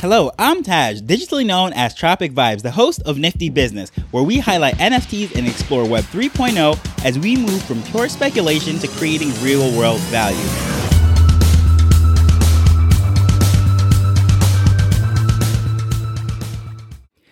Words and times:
Hello, 0.00 0.30
I'm 0.38 0.62
Taj, 0.62 1.00
digitally 1.00 1.44
known 1.44 1.72
as 1.72 1.92
Tropic 1.92 2.30
Vibes, 2.30 2.62
the 2.62 2.70
host 2.70 3.02
of 3.04 3.18
Nifty 3.18 3.50
Business, 3.50 3.90
where 4.12 4.22
we 4.22 4.38
highlight 4.38 4.76
NFTs 4.76 5.34
and 5.34 5.44
explore 5.48 5.84
Web 5.88 6.04
3.0 6.04 7.04
as 7.04 7.18
we 7.18 7.36
move 7.36 7.60
from 7.64 7.82
pure 7.82 8.08
speculation 8.08 8.78
to 8.78 8.86
creating 8.86 9.32
real 9.42 9.76
world 9.76 9.98
value. 10.02 10.36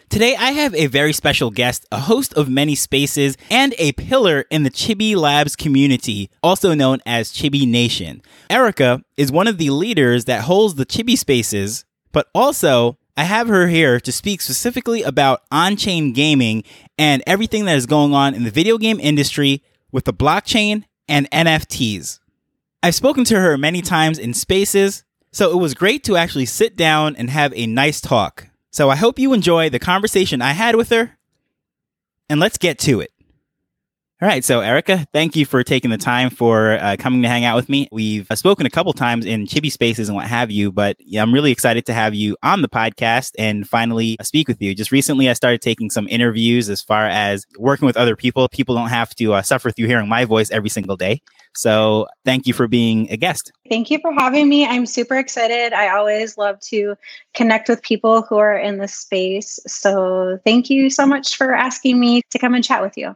Today, 0.08 0.34
I 0.34 0.50
have 0.50 0.74
a 0.74 0.86
very 0.86 1.12
special 1.12 1.52
guest, 1.52 1.86
a 1.92 2.00
host 2.00 2.34
of 2.34 2.48
many 2.48 2.74
spaces, 2.74 3.36
and 3.48 3.76
a 3.78 3.92
pillar 3.92 4.44
in 4.50 4.64
the 4.64 4.70
Chibi 4.70 5.14
Labs 5.14 5.54
community, 5.54 6.30
also 6.42 6.74
known 6.74 6.98
as 7.06 7.32
Chibi 7.32 7.68
Nation. 7.68 8.22
Erica 8.50 9.04
is 9.16 9.30
one 9.30 9.46
of 9.46 9.58
the 9.58 9.70
leaders 9.70 10.24
that 10.24 10.42
holds 10.42 10.74
the 10.74 10.86
Chibi 10.86 11.16
spaces 11.16 11.84
but 12.16 12.30
also, 12.34 12.96
I 13.14 13.24
have 13.24 13.48
her 13.48 13.68
here 13.68 14.00
to 14.00 14.10
speak 14.10 14.40
specifically 14.40 15.02
about 15.02 15.42
on 15.52 15.76
chain 15.76 16.14
gaming 16.14 16.64
and 16.96 17.22
everything 17.26 17.66
that 17.66 17.76
is 17.76 17.84
going 17.84 18.14
on 18.14 18.32
in 18.32 18.42
the 18.42 18.50
video 18.50 18.78
game 18.78 18.98
industry 18.98 19.62
with 19.92 20.06
the 20.06 20.14
blockchain 20.14 20.84
and 21.06 21.30
NFTs. 21.30 22.20
I've 22.82 22.94
spoken 22.94 23.24
to 23.24 23.38
her 23.38 23.58
many 23.58 23.82
times 23.82 24.18
in 24.18 24.32
spaces, 24.32 25.04
so 25.30 25.50
it 25.50 25.60
was 25.60 25.74
great 25.74 26.04
to 26.04 26.16
actually 26.16 26.46
sit 26.46 26.74
down 26.74 27.16
and 27.16 27.28
have 27.28 27.52
a 27.54 27.66
nice 27.66 28.00
talk. 28.00 28.48
So 28.70 28.88
I 28.88 28.96
hope 28.96 29.18
you 29.18 29.34
enjoy 29.34 29.68
the 29.68 29.78
conversation 29.78 30.40
I 30.40 30.52
had 30.52 30.74
with 30.74 30.88
her, 30.88 31.18
and 32.30 32.40
let's 32.40 32.56
get 32.56 32.78
to 32.78 33.00
it. 33.00 33.12
All 34.22 34.26
right. 34.26 34.42
So, 34.42 34.60
Erica, 34.60 35.06
thank 35.12 35.36
you 35.36 35.44
for 35.44 35.62
taking 35.62 35.90
the 35.90 35.98
time 35.98 36.30
for 36.30 36.78
uh, 36.80 36.96
coming 36.98 37.20
to 37.20 37.28
hang 37.28 37.44
out 37.44 37.54
with 37.54 37.68
me. 37.68 37.86
We've 37.92 38.26
uh, 38.30 38.34
spoken 38.34 38.64
a 38.64 38.70
couple 38.70 38.94
times 38.94 39.26
in 39.26 39.44
Chibi 39.44 39.70
Spaces 39.70 40.08
and 40.08 40.16
what 40.16 40.26
have 40.26 40.50
you, 40.50 40.72
but 40.72 40.96
yeah, 41.00 41.20
I'm 41.20 41.34
really 41.34 41.52
excited 41.52 41.84
to 41.84 41.92
have 41.92 42.14
you 42.14 42.34
on 42.42 42.62
the 42.62 42.68
podcast 42.68 43.32
and 43.38 43.68
finally 43.68 44.16
uh, 44.18 44.22
speak 44.22 44.48
with 44.48 44.62
you. 44.62 44.74
Just 44.74 44.90
recently, 44.90 45.28
I 45.28 45.34
started 45.34 45.60
taking 45.60 45.90
some 45.90 46.08
interviews 46.08 46.70
as 46.70 46.80
far 46.80 47.06
as 47.06 47.44
working 47.58 47.84
with 47.84 47.98
other 47.98 48.16
people. 48.16 48.48
People 48.48 48.74
don't 48.74 48.88
have 48.88 49.14
to 49.16 49.34
uh, 49.34 49.42
suffer 49.42 49.70
through 49.70 49.86
hearing 49.86 50.08
my 50.08 50.24
voice 50.24 50.50
every 50.50 50.70
single 50.70 50.96
day. 50.96 51.20
So, 51.54 52.06
thank 52.24 52.46
you 52.46 52.54
for 52.54 52.66
being 52.66 53.10
a 53.10 53.18
guest. 53.18 53.52
Thank 53.68 53.90
you 53.90 53.98
for 53.98 54.14
having 54.14 54.48
me. 54.48 54.64
I'm 54.64 54.86
super 54.86 55.18
excited. 55.18 55.74
I 55.74 55.94
always 55.94 56.38
love 56.38 56.58
to 56.60 56.94
connect 57.34 57.68
with 57.68 57.82
people 57.82 58.22
who 58.22 58.38
are 58.38 58.56
in 58.56 58.78
the 58.78 58.88
space. 58.88 59.58
So, 59.66 60.38
thank 60.42 60.70
you 60.70 60.88
so 60.88 61.04
much 61.04 61.36
for 61.36 61.52
asking 61.52 62.00
me 62.00 62.22
to 62.30 62.38
come 62.38 62.54
and 62.54 62.64
chat 62.64 62.80
with 62.80 62.96
you. 62.96 63.14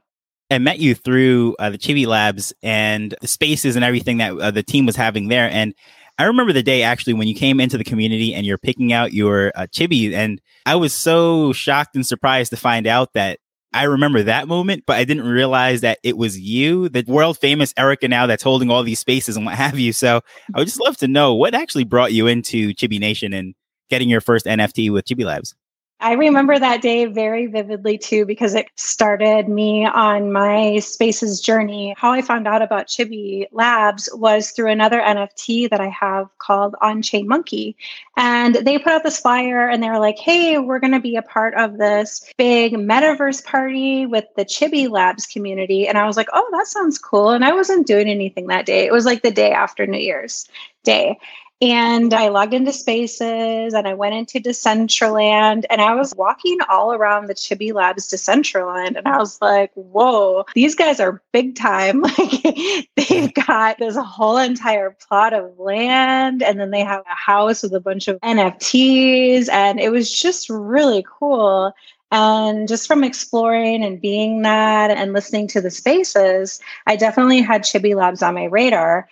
I 0.50 0.58
met 0.58 0.78
you 0.78 0.94
through 0.94 1.56
uh, 1.58 1.70
the 1.70 1.78
Chibi 1.78 2.06
Labs 2.06 2.52
and 2.62 3.14
the 3.20 3.28
spaces 3.28 3.76
and 3.76 3.84
everything 3.84 4.18
that 4.18 4.36
uh, 4.36 4.50
the 4.50 4.62
team 4.62 4.86
was 4.86 4.96
having 4.96 5.28
there. 5.28 5.48
And 5.50 5.74
I 6.18 6.24
remember 6.24 6.52
the 6.52 6.62
day 6.62 6.82
actually 6.82 7.14
when 7.14 7.28
you 7.28 7.34
came 7.34 7.60
into 7.60 7.78
the 7.78 7.84
community 7.84 8.34
and 8.34 8.44
you're 8.44 8.58
picking 8.58 8.92
out 8.92 9.14
your 9.14 9.52
uh, 9.54 9.66
chibi, 9.72 10.12
and 10.12 10.40
I 10.66 10.76
was 10.76 10.92
so 10.92 11.54
shocked 11.54 11.96
and 11.96 12.06
surprised 12.06 12.50
to 12.50 12.56
find 12.58 12.86
out 12.86 13.14
that 13.14 13.38
I 13.72 13.84
remember 13.84 14.24
that 14.24 14.48
moment, 14.48 14.84
but 14.86 14.96
I 14.96 15.04
didn't 15.04 15.28
realize 15.28 15.80
that 15.82 15.98
it 16.02 16.18
was 16.18 16.38
you, 16.38 16.88
the 16.88 17.04
world 17.06 17.38
famous 17.38 17.72
Erica 17.76 18.08
now 18.08 18.26
that's 18.26 18.42
holding 18.42 18.70
all 18.70 18.82
these 18.82 18.98
spaces 18.98 19.36
and 19.36 19.46
what 19.46 19.54
have 19.54 19.78
you. 19.78 19.92
So 19.92 20.20
I 20.54 20.58
would 20.58 20.66
just 20.66 20.80
love 20.80 20.96
to 20.98 21.08
know 21.08 21.34
what 21.34 21.54
actually 21.54 21.84
brought 21.84 22.12
you 22.12 22.26
into 22.26 22.74
Chibi 22.74 22.98
Nation 22.98 23.32
and 23.32 23.54
getting 23.88 24.08
your 24.08 24.20
first 24.20 24.44
NFT 24.44 24.92
with 24.92 25.06
Chibi 25.06 25.24
Labs. 25.24 25.54
I 26.02 26.14
remember 26.14 26.58
that 26.58 26.80
day 26.80 27.04
very 27.04 27.46
vividly 27.46 27.98
too, 27.98 28.24
because 28.24 28.54
it 28.54 28.70
started 28.74 29.48
me 29.48 29.84
on 29.84 30.32
my 30.32 30.78
spaces 30.78 31.42
journey. 31.42 31.94
How 31.96 32.12
I 32.12 32.22
found 32.22 32.48
out 32.48 32.62
about 32.62 32.86
Chibi 32.86 33.46
Labs 33.52 34.08
was 34.14 34.52
through 34.52 34.70
another 34.70 34.98
NFT 34.98 35.68
that 35.68 35.80
I 35.80 35.88
have 35.88 36.30
called 36.38 36.74
On 36.80 37.02
Chain 37.02 37.28
Monkey. 37.28 37.76
And 38.16 38.54
they 38.54 38.78
put 38.78 38.92
out 38.92 39.02
this 39.02 39.20
flyer 39.20 39.68
and 39.68 39.82
they 39.82 39.90
were 39.90 39.98
like, 39.98 40.18
hey, 40.18 40.58
we're 40.58 40.78
going 40.78 40.92
to 40.92 41.00
be 41.00 41.16
a 41.16 41.22
part 41.22 41.54
of 41.54 41.76
this 41.76 42.24
big 42.38 42.72
metaverse 42.72 43.44
party 43.44 44.06
with 44.06 44.24
the 44.36 44.46
Chibi 44.46 44.88
Labs 44.88 45.26
community. 45.26 45.86
And 45.86 45.98
I 45.98 46.06
was 46.06 46.16
like, 46.16 46.28
oh, 46.32 46.48
that 46.52 46.66
sounds 46.66 46.98
cool. 46.98 47.30
And 47.30 47.44
I 47.44 47.52
wasn't 47.52 47.86
doing 47.86 48.08
anything 48.08 48.46
that 48.46 48.64
day. 48.64 48.86
It 48.86 48.92
was 48.92 49.04
like 49.04 49.22
the 49.22 49.30
day 49.30 49.52
after 49.52 49.86
New 49.86 49.98
Year's 49.98 50.48
Day. 50.82 51.18
And 51.62 52.14
I 52.14 52.28
logged 52.28 52.54
into 52.54 52.72
Spaces 52.72 53.74
and 53.74 53.86
I 53.86 53.92
went 53.92 54.14
into 54.14 54.40
Decentraland 54.40 55.64
and 55.68 55.82
I 55.82 55.94
was 55.94 56.14
walking 56.16 56.56
all 56.70 56.94
around 56.94 57.26
the 57.26 57.34
Chibi 57.34 57.74
Labs 57.74 58.08
Decentraland 58.08 58.96
and 58.96 59.06
I 59.06 59.18
was 59.18 59.38
like, 59.42 59.70
whoa, 59.74 60.46
these 60.54 60.74
guys 60.74 61.00
are 61.00 61.22
big 61.32 61.56
time. 61.56 62.02
Like 62.20 62.88
they've 62.96 63.32
got 63.34 63.78
this 63.78 63.96
whole 63.96 64.36
entire 64.36 64.90
plot 64.90 65.32
of 65.32 65.58
land 65.58 66.42
and 66.42 66.58
then 66.58 66.70
they 66.70 66.80
have 66.80 67.02
a 67.10 67.14
house 67.14 67.62
with 67.62 67.72
a 67.72 67.80
bunch 67.80 68.08
of 68.08 68.20
NFTs 68.20 69.48
and 69.48 69.80
it 69.80 69.90
was 69.90 70.12
just 70.12 70.50
really 70.50 71.04
cool. 71.08 71.72
And 72.12 72.66
just 72.66 72.88
from 72.88 73.04
exploring 73.04 73.84
and 73.84 74.00
being 74.00 74.42
that 74.42 74.90
and 74.90 75.12
listening 75.12 75.46
to 75.48 75.60
the 75.60 75.70
spaces, 75.70 76.60
I 76.86 76.96
definitely 76.96 77.40
had 77.40 77.62
Chibi 77.62 77.94
Labs 77.94 78.22
on 78.22 78.34
my 78.34 78.44
radar. 78.44 79.08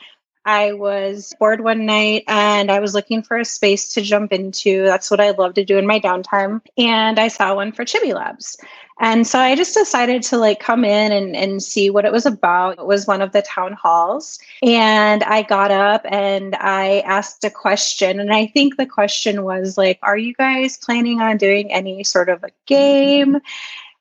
I 0.48 0.72
was 0.72 1.34
bored 1.38 1.60
one 1.60 1.84
night 1.84 2.24
and 2.26 2.70
I 2.70 2.80
was 2.80 2.94
looking 2.94 3.22
for 3.22 3.36
a 3.36 3.44
space 3.44 3.86
to 3.92 4.00
jump 4.00 4.32
into. 4.32 4.82
That's 4.82 5.10
what 5.10 5.20
I 5.20 5.32
love 5.32 5.52
to 5.54 5.64
do 5.64 5.76
in 5.76 5.86
my 5.86 6.00
downtime. 6.00 6.62
And 6.78 7.18
I 7.18 7.28
saw 7.28 7.54
one 7.54 7.70
for 7.70 7.84
Chibi 7.84 8.14
Labs. 8.14 8.56
And 8.98 9.26
so 9.26 9.38
I 9.40 9.54
just 9.54 9.74
decided 9.74 10.22
to 10.22 10.38
like 10.38 10.58
come 10.58 10.86
in 10.86 11.12
and, 11.12 11.36
and 11.36 11.62
see 11.62 11.90
what 11.90 12.06
it 12.06 12.12
was 12.12 12.24
about. 12.24 12.78
It 12.78 12.86
was 12.86 13.06
one 13.06 13.20
of 13.20 13.32
the 13.32 13.42
town 13.42 13.74
halls. 13.74 14.38
And 14.62 15.22
I 15.24 15.42
got 15.42 15.70
up 15.70 16.06
and 16.06 16.56
I 16.56 17.00
asked 17.00 17.44
a 17.44 17.50
question. 17.50 18.18
And 18.18 18.32
I 18.32 18.46
think 18.46 18.78
the 18.78 18.86
question 18.86 19.44
was 19.44 19.76
like, 19.76 19.98
are 20.02 20.16
you 20.16 20.32
guys 20.32 20.78
planning 20.78 21.20
on 21.20 21.36
doing 21.36 21.70
any 21.70 22.02
sort 22.04 22.30
of 22.30 22.42
a 22.42 22.50
game? 22.64 23.36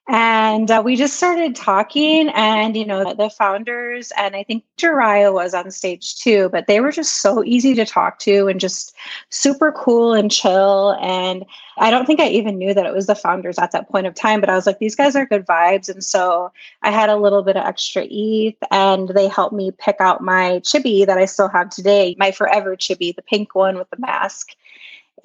And 0.09 0.71
uh, 0.71 0.81
we 0.85 0.95
just 0.95 1.17
started 1.17 1.53
talking, 1.53 2.29
and 2.29 2.77
you 2.77 2.85
know, 2.85 3.13
the 3.13 3.29
founders 3.29 4.13
and 4.17 4.37
I 4.37 4.43
think 4.43 4.63
Jiraiya 4.77 5.33
was 5.33 5.53
on 5.53 5.69
stage 5.69 6.15
too, 6.15 6.47
but 6.49 6.67
they 6.67 6.79
were 6.79 6.93
just 6.93 7.21
so 7.21 7.43
easy 7.43 7.75
to 7.75 7.85
talk 7.85 8.17
to 8.19 8.47
and 8.47 8.57
just 8.57 8.95
super 9.31 9.73
cool 9.73 10.13
and 10.13 10.31
chill. 10.31 10.97
And 11.01 11.45
I 11.77 11.91
don't 11.91 12.05
think 12.05 12.21
I 12.21 12.29
even 12.29 12.57
knew 12.57 12.73
that 12.73 12.85
it 12.85 12.93
was 12.93 13.07
the 13.07 13.15
founders 13.15 13.59
at 13.59 13.71
that 13.73 13.89
point 13.89 14.07
of 14.07 14.15
time, 14.15 14.39
but 14.39 14.49
I 14.49 14.55
was 14.55 14.65
like, 14.65 14.79
these 14.79 14.95
guys 14.95 15.13
are 15.17 15.25
good 15.25 15.45
vibes. 15.45 15.89
And 15.89 16.01
so 16.01 16.53
I 16.83 16.91
had 16.91 17.09
a 17.09 17.17
little 17.17 17.43
bit 17.43 17.57
of 17.57 17.65
extra 17.65 18.07
ETH, 18.09 18.55
and 18.71 19.09
they 19.09 19.27
helped 19.27 19.53
me 19.53 19.71
pick 19.71 19.97
out 19.99 20.23
my 20.23 20.61
chibi 20.61 21.05
that 21.05 21.17
I 21.17 21.25
still 21.25 21.49
have 21.49 21.69
today, 21.69 22.15
my 22.17 22.31
forever 22.31 22.77
chibi, 22.77 23.13
the 23.13 23.21
pink 23.21 23.55
one 23.55 23.77
with 23.77 23.89
the 23.89 23.99
mask. 23.99 24.55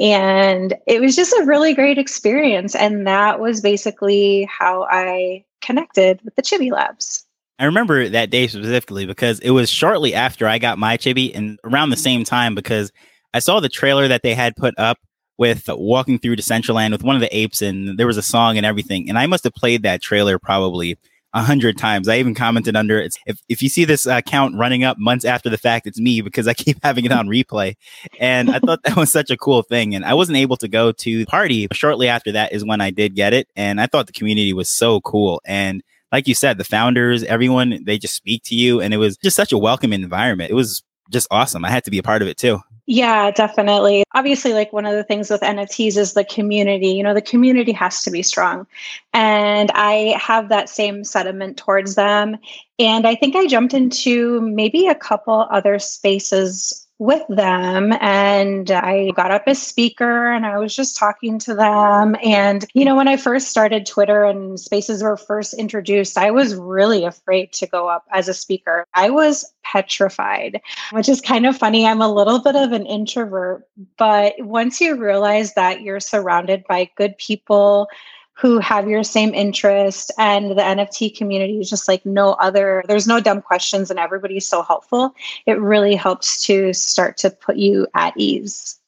And 0.01 0.75
it 0.87 1.01
was 1.01 1.15
just 1.15 1.33
a 1.35 1.45
really 1.45 1.75
great 1.75 1.99
experience. 1.99 2.75
And 2.75 3.07
that 3.07 3.41
was 3.41 3.61
basically 3.61 4.49
how 4.51 4.87
I 4.91 5.45
connected 5.61 6.21
with 6.25 6.35
the 6.35 6.43
Chibi 6.43 6.73
Labs. 6.73 7.25
I 7.59 7.65
remember 7.67 8.09
that 8.09 8.31
day 8.31 8.49
specifically 8.49 9.07
because 9.07 9.39
it 9.41 9.51
was 9.51 9.71
shortly 9.71 10.15
after 10.15 10.49
I 10.49 10.59
got 10.59 10.79
my 10.79 10.97
chibi 10.97 11.31
and 11.35 11.61
around 11.65 11.91
the 11.91 11.97
same 11.97 12.25
time 12.25 12.55
because 12.55 12.91
I 13.35 13.39
saw 13.39 13.61
the 13.61 13.69
trailer 13.69 14.09
that 14.09 14.23
they 14.23 14.35
had 14.35 14.57
put 14.57 14.75
up 14.79 14.99
with 15.39 15.69
walking 15.69 16.19
through 16.19 16.37
Decentraland 16.37 16.91
with 16.91 17.05
one 17.05 17.15
of 17.15 17.21
the 17.21 17.37
apes 17.37 17.63
and 17.63 17.99
there 17.99 18.07
was 18.07 18.17
a 18.17 18.23
song 18.23 18.57
and 18.57 18.67
everything. 18.67 19.09
And 19.09 19.19
I 19.19 19.27
must 19.27 19.45
have 19.45 19.55
played 19.55 19.83
that 19.83 20.03
trailer 20.03 20.39
probably 20.39 20.99
a 21.35 21.43
hundred 21.43 21.79
times. 21.79 22.09
I 22.09 22.19
even 22.19 22.35
commented 22.35 22.77
under 22.77 22.99
it. 22.99 23.17
If, 23.27 23.41
if 23.49 23.63
you 23.63 23.69
see 23.69 23.85
this 23.85 24.07
account 24.07 24.57
running 24.57 24.85
up 24.85 24.99
months 24.99 25.25
after 25.25 25.49
the 25.49 25.59
fact, 25.59 25.87
it's 25.87 25.99
me 25.99 26.21
because 26.21 26.47
I 26.47 26.55
keep 26.63 26.79
having 26.83 27.05
it 27.05 27.13
on 27.13 27.29
replay. 27.29 27.77
And 28.19 28.51
I 28.51 28.59
thought 28.59 28.83
that 28.85 28.97
was 28.97 29.11
such 29.11 29.31
a 29.31 29.37
cool 29.37 29.63
thing. 29.63 29.95
And 29.95 30.05
I 30.05 30.15
wasn't 30.15 30.39
able 30.39 30.57
to 30.59 30.69
go 30.69 30.93
to 30.93 31.19
the 31.19 31.27
party. 31.27 31.69
Shortly 31.73 32.09
after 32.09 32.33
that 32.33 32.53
is 32.53 32.65
when 32.65 32.81
I 32.81 32.91
did 32.91 33.15
get 33.15 33.33
it. 33.33 33.49
And 33.57 33.81
I 33.81 33.87
thought 33.87 34.07
the 34.07 34.13
community 34.13 34.53
was 34.53 34.71
so 34.71 35.01
cool. 35.01 35.41
And 35.45 35.83
like 36.11 36.29
you 36.29 36.35
said, 36.35 36.59
the 36.59 36.65
founders, 36.65 37.23
everyone, 37.25 37.83
they 37.85 37.99
just 37.99 38.15
speak 38.15 38.43
to 38.45 38.55
you. 38.55 38.81
And 38.81 38.93
it 38.93 38.99
was 38.99 39.17
just 39.17 39.37
such 39.37 39.53
a 39.53 39.59
welcome 39.59 39.93
environment. 39.93 40.51
It 40.51 40.55
was 40.55 40.83
just 41.11 41.27
awesome. 41.31 41.65
I 41.65 41.71
had 41.71 41.85
to 41.85 41.91
be 41.91 41.99
a 41.99 42.03
part 42.03 42.23
of 42.23 42.29
it 42.29 42.37
too. 42.37 42.61
Yeah, 42.87 43.31
definitely. 43.31 44.03
Obviously, 44.13 44.55
like 44.55 44.73
one 44.73 44.87
of 44.87 44.95
the 44.95 45.05
things 45.05 45.31
with 45.31 45.41
NFTs 45.41 45.97
is 45.97 46.15
the 46.15 46.25
community. 46.25 46.89
You 46.89 47.05
know, 47.05 47.15
the 47.15 47.23
community 47.23 47.71
has 47.73 48.03
to 48.03 48.11
be 48.11 48.23
strong. 48.25 48.67
And 49.13 49.71
I 49.75 50.17
have 50.21 50.49
that 50.49 50.69
same 50.69 51.05
sentiment 51.05 51.57
towards 51.57 51.95
them. 51.95 52.39
And 52.81 53.07
I 53.07 53.15
think 53.15 53.37
I 53.37 53.47
jumped 53.47 53.73
into 53.73 54.41
maybe 54.41 54.89
a 54.89 54.97
couple 54.97 55.47
other 55.51 55.79
spaces 55.79 56.87
with 57.03 57.27
them 57.29 57.93
and 58.01 58.71
I 58.71 59.11
got 59.17 59.33
up 59.33 59.43
as 59.49 59.61
speaker 59.61 60.31
and 60.31 60.47
I 60.47 60.59
was 60.59 60.75
just 60.75 60.97
talking 60.97 61.37
to 61.41 61.53
them. 61.53 62.17
And, 62.23 62.65
you 62.75 62.85
know, 62.85 62.95
when 62.95 63.09
I 63.09 63.17
first 63.17 63.49
started 63.49 63.87
Twitter 63.87 64.25
and 64.25 64.59
spaces 64.59 65.03
were 65.03 65.17
first 65.17 65.53
introduced, 65.55 66.17
I 66.17 66.31
was 66.31 66.55
really 66.55 67.05
afraid 67.05 67.53
to 67.55 67.67
go 67.67 67.89
up 67.89 68.05
as 68.13 68.29
a 68.29 68.35
speaker. 68.35 68.87
I 68.95 69.11
was 69.11 69.53
petrified, 69.65 70.61
which 70.93 71.09
is 71.09 71.21
kind 71.21 71.45
of 71.45 71.57
funny. 71.57 71.87
I'm 71.87 72.01
a 72.01 72.13
little 72.13 72.39
bit 72.39 72.55
of 72.55 72.71
an 72.71 72.87
introvert, 72.87 73.67
but 73.99 74.35
once 74.39 74.81
you 74.81 74.95
realize 74.95 75.55
that 75.55 75.83
you're 75.83 75.99
surrounded 75.99 76.63
by 76.69 76.89
good 76.97 77.19
people, 77.19 77.89
who 78.35 78.59
have 78.59 78.89
your 78.89 79.05
same 79.05 79.35
interest 79.35 80.11
and 80.19 80.51
the 80.53 80.63
NFT 80.63 81.17
community 81.17 81.61
is 81.61 81.69
just 81.69 81.87
like 81.87 82.05
no 82.07 82.33
other. 82.35 82.83
There's 82.89 83.07
no 83.07 83.21
dumb 83.21 83.43
questions 83.43 83.91
and 83.91 83.99
everybody's 83.99 84.49
so 84.49 84.63
helpful. 84.63 85.15
It 85.47 85.61
really 85.61 85.95
helps 85.95 86.45
to 86.47 86.73
start 86.73 87.17
to 87.19 87.31
put 87.31 87.57
you 87.57 87.87
at 87.95 88.15
ease. 88.17 88.79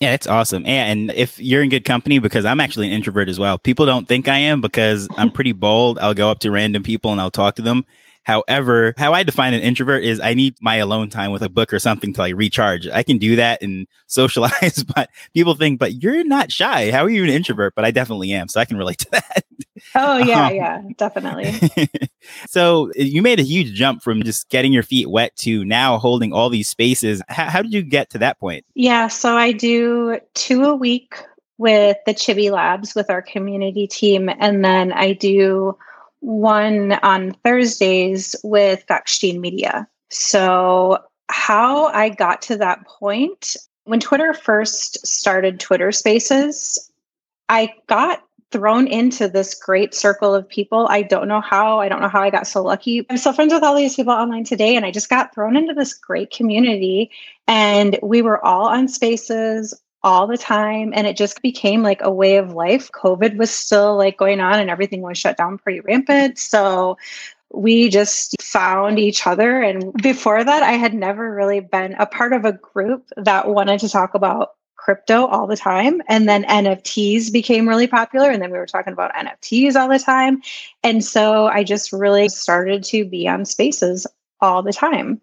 Yeah, 0.00 0.14
it's 0.14 0.26
awesome. 0.26 0.66
And 0.66 1.12
if 1.12 1.38
you're 1.38 1.62
in 1.62 1.68
good 1.68 1.84
company, 1.84 2.18
because 2.18 2.44
I'm 2.44 2.58
actually 2.58 2.88
an 2.88 2.92
introvert 2.92 3.28
as 3.28 3.38
well, 3.38 3.56
people 3.56 3.86
don't 3.86 4.08
think 4.08 4.26
I 4.26 4.38
am 4.38 4.60
because 4.60 5.06
I'm 5.16 5.30
pretty 5.32 5.52
bold. 5.52 6.00
I'll 6.00 6.12
go 6.12 6.28
up 6.28 6.40
to 6.40 6.50
random 6.50 6.82
people 6.82 7.12
and 7.12 7.20
I'll 7.20 7.30
talk 7.30 7.54
to 7.56 7.62
them. 7.62 7.84
However, 8.24 8.94
how 8.96 9.12
I 9.12 9.22
define 9.22 9.54
an 9.54 9.62
introvert 9.62 10.04
is 10.04 10.20
I 10.20 10.34
need 10.34 10.54
my 10.60 10.76
alone 10.76 11.10
time 11.10 11.32
with 11.32 11.42
a 11.42 11.48
book 11.48 11.72
or 11.72 11.78
something 11.78 12.12
to 12.14 12.20
like 12.20 12.34
recharge. 12.36 12.86
I 12.86 13.02
can 13.02 13.18
do 13.18 13.36
that 13.36 13.62
and 13.62 13.86
socialize, 14.06 14.84
but 14.84 15.10
people 15.34 15.54
think, 15.54 15.78
but 15.78 16.02
you're 16.02 16.24
not 16.24 16.52
shy. 16.52 16.90
How 16.90 17.04
are 17.04 17.10
you 17.10 17.24
an 17.24 17.30
introvert? 17.30 17.74
But 17.74 17.84
I 17.84 17.90
definitely 17.90 18.32
am. 18.32 18.48
So 18.48 18.60
I 18.60 18.64
can 18.64 18.76
relate 18.76 18.98
to 18.98 19.08
that. 19.12 19.44
Oh, 19.94 20.18
yeah, 20.18 20.46
um, 20.46 20.54
yeah, 20.54 20.82
definitely. 20.96 21.70
so 22.46 22.90
you 22.94 23.22
made 23.22 23.40
a 23.40 23.44
huge 23.44 23.74
jump 23.74 24.02
from 24.02 24.22
just 24.22 24.48
getting 24.48 24.72
your 24.72 24.82
feet 24.82 25.10
wet 25.10 25.34
to 25.36 25.64
now 25.64 25.98
holding 25.98 26.32
all 26.32 26.50
these 26.50 26.68
spaces. 26.68 27.22
How, 27.28 27.48
how 27.48 27.62
did 27.62 27.72
you 27.72 27.82
get 27.82 28.10
to 28.10 28.18
that 28.18 28.38
point? 28.38 28.64
Yeah, 28.74 29.08
so 29.08 29.36
I 29.36 29.52
do 29.52 30.18
two 30.34 30.64
a 30.64 30.74
week 30.74 31.14
with 31.58 31.96
the 32.06 32.14
Chibi 32.14 32.50
Labs 32.50 32.94
with 32.94 33.10
our 33.10 33.22
community 33.22 33.86
team. 33.86 34.28
And 34.28 34.64
then 34.64 34.92
I 34.92 35.12
do 35.12 35.76
one 36.22 36.92
on 37.02 37.32
Thursdays 37.44 38.36
with 38.42 38.86
Gokhshtein 38.86 39.40
Media. 39.40 39.88
So, 40.10 40.98
how 41.28 41.86
I 41.86 42.10
got 42.10 42.42
to 42.42 42.56
that 42.58 42.86
point, 42.86 43.56
when 43.84 44.00
Twitter 44.00 44.32
first 44.32 45.04
started 45.06 45.58
Twitter 45.58 45.90
Spaces, 45.90 46.90
I 47.48 47.74
got 47.88 48.22
thrown 48.52 48.86
into 48.86 49.28
this 49.28 49.54
great 49.54 49.94
circle 49.94 50.34
of 50.34 50.48
people. 50.48 50.86
I 50.88 51.02
don't 51.02 51.26
know 51.26 51.40
how. 51.40 51.80
I 51.80 51.88
don't 51.88 52.00
know 52.00 52.08
how 52.08 52.22
I 52.22 52.30
got 52.30 52.46
so 52.46 52.62
lucky. 52.62 53.04
I'm 53.10 53.16
still 53.16 53.32
friends 53.32 53.52
with 53.52 53.64
all 53.64 53.74
these 53.74 53.96
people 53.96 54.12
online 54.12 54.44
today, 54.44 54.76
and 54.76 54.86
I 54.86 54.90
just 54.90 55.08
got 55.08 55.34
thrown 55.34 55.56
into 55.56 55.74
this 55.74 55.94
great 55.94 56.30
community. 56.30 57.10
And 57.48 57.98
we 58.02 58.22
were 58.22 58.44
all 58.44 58.66
on 58.66 58.86
spaces 58.86 59.74
all 60.04 60.26
the 60.26 60.38
time 60.38 60.92
and 60.94 61.06
it 61.06 61.16
just 61.16 61.42
became 61.42 61.82
like 61.82 62.00
a 62.02 62.10
way 62.10 62.36
of 62.36 62.54
life. 62.54 62.90
Covid 62.92 63.36
was 63.36 63.50
still 63.50 63.96
like 63.96 64.16
going 64.16 64.40
on 64.40 64.58
and 64.58 64.70
everything 64.70 65.02
was 65.02 65.18
shut 65.18 65.36
down 65.36 65.58
pretty 65.58 65.80
rampant. 65.80 66.38
So 66.38 66.96
we 67.54 67.88
just 67.88 68.40
found 68.40 68.98
each 68.98 69.26
other 69.26 69.60
and 69.60 69.92
before 69.94 70.42
that 70.42 70.62
i 70.62 70.72
had 70.72 70.94
never 70.94 71.34
really 71.34 71.60
been 71.60 71.94
a 71.98 72.06
part 72.06 72.32
of 72.32 72.44
a 72.44 72.52
group 72.52 73.08
that 73.16 73.48
wanted 73.48 73.78
to 73.78 73.88
talk 73.88 74.14
about 74.14 74.52
crypto 74.76 75.26
all 75.26 75.46
the 75.46 75.56
time 75.56 76.00
and 76.08 76.28
then 76.28 76.44
nfts 76.44 77.30
became 77.30 77.68
really 77.68 77.86
popular 77.86 78.30
and 78.30 78.42
then 78.42 78.50
we 78.50 78.58
were 78.58 78.66
talking 78.66 78.92
about 78.92 79.12
nfts 79.14 79.76
all 79.76 79.88
the 79.88 79.98
time. 79.98 80.42
And 80.82 81.04
so 81.04 81.46
i 81.46 81.62
just 81.62 81.92
really 81.92 82.28
started 82.28 82.82
to 82.84 83.04
be 83.04 83.28
on 83.28 83.44
spaces 83.44 84.06
all 84.40 84.62
the 84.62 84.72
time 84.72 85.20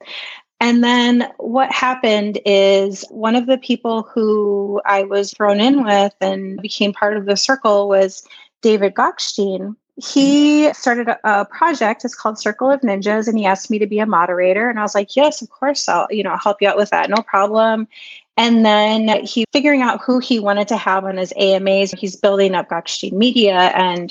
and 0.60 0.84
then 0.84 1.32
what 1.38 1.72
happened 1.72 2.40
is 2.46 3.06
one 3.10 3.36
of 3.36 3.46
the 3.46 3.58
people 3.58 4.04
who 4.04 4.82
I 4.86 5.04
was 5.04 5.32
thrown 5.32 5.62
in 5.62 5.84
with 5.84 6.14
and 6.20 6.62
became 6.62 6.92
part 6.92 7.16
of 7.16 7.26
the 7.26 7.38
circle 7.38 7.88
was 7.88 8.24
David 8.62 8.94
Gokhshtein. 8.94 9.76
He 9.96 10.72
started 10.74 11.10
a, 11.24 11.46
project. 11.46 12.06
It's 12.06 12.16
called 12.16 12.40
Circle 12.40 12.72
of 12.72 12.82
Ninjas, 12.82 13.28
and 13.28 13.38
he 13.38 13.46
asked 13.46 13.70
me 13.70 13.80
to 13.80 13.88
be 13.88 14.00
a 14.00 14.06
moderator. 14.06 14.70
And 14.70 14.80
I 14.80 14.82
was 14.82 14.96
like, 14.96 15.16
"Yes, 15.16 15.42
of 15.42 15.50
course, 15.50 15.90
I'll 15.90 16.08
you 16.10 16.24
know 16.24 16.38
help 16.38 16.62
you 16.62 16.70
out 16.70 16.78
with 16.78 16.90
that, 16.92 17.10
no 17.10 17.22
problem." 17.22 17.88
And 18.38 18.66
then 18.66 19.26
he 19.26 19.44
figuring 19.52 19.82
out 19.82 20.02
who 20.02 20.20
he 20.20 20.40
wanted 20.40 20.70
to 20.70 20.78
have 20.78 21.04
on 21.04 21.18
his 21.18 21.34
AMAs. 21.36 21.92
He's 21.92 22.16
building 22.16 22.56
up 22.56 22.70
Gokhshtein 22.70 23.12
Media, 23.12 23.74
and 23.76 24.10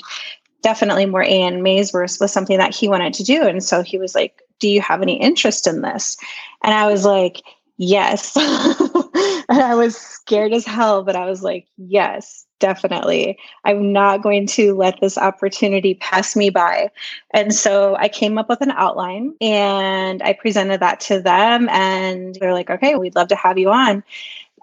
definitely 0.61 1.07
more 1.07 1.23
AMAs 1.23 1.91
was, 1.93 2.19
was 2.19 2.31
something 2.31 2.57
that 2.57 2.75
he 2.75 2.87
wanted 2.87 3.13
to 3.15 3.23
do. 3.23 3.43
And 3.43 3.63
so 3.63 3.81
he 3.81 3.97
was 3.97 4.13
like, 4.13 4.43
do 4.59 4.67
you 4.67 4.81
have 4.81 5.01
any 5.01 5.19
interest 5.19 5.67
in 5.67 5.81
this? 5.81 6.17
And 6.63 6.73
I 6.73 6.91
was 6.91 7.05
like, 7.05 7.41
yes. 7.77 8.35
and 8.37 9.61
I 9.61 9.73
was 9.75 9.97
scared 9.97 10.53
as 10.53 10.65
hell, 10.65 11.03
but 11.03 11.15
I 11.15 11.25
was 11.25 11.41
like, 11.41 11.67
yes, 11.77 12.45
definitely. 12.59 13.39
I'm 13.63 13.91
not 13.91 14.21
going 14.21 14.45
to 14.47 14.75
let 14.75 14.99
this 14.99 15.17
opportunity 15.17 15.95
pass 15.95 16.35
me 16.35 16.49
by. 16.49 16.91
And 17.33 17.55
so 17.55 17.95
I 17.95 18.09
came 18.09 18.37
up 18.37 18.49
with 18.49 18.61
an 18.61 18.71
outline 18.71 19.33
and 19.41 20.21
I 20.21 20.33
presented 20.33 20.81
that 20.81 20.99
to 21.01 21.21
them. 21.21 21.69
And 21.69 22.35
they're 22.35 22.53
like, 22.53 22.69
okay, 22.69 22.95
we'd 22.95 23.15
love 23.15 23.29
to 23.29 23.35
have 23.35 23.57
you 23.57 23.71
on. 23.71 24.03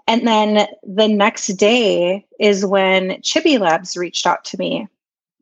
And 0.07 0.25
then 0.25 0.67
the 0.83 1.07
next 1.07 1.47
day 1.47 2.25
is 2.39 2.65
when 2.65 3.21
Chibi 3.21 3.59
Labs 3.59 3.97
reached 3.97 4.25
out 4.25 4.45
to 4.45 4.57
me 4.57 4.87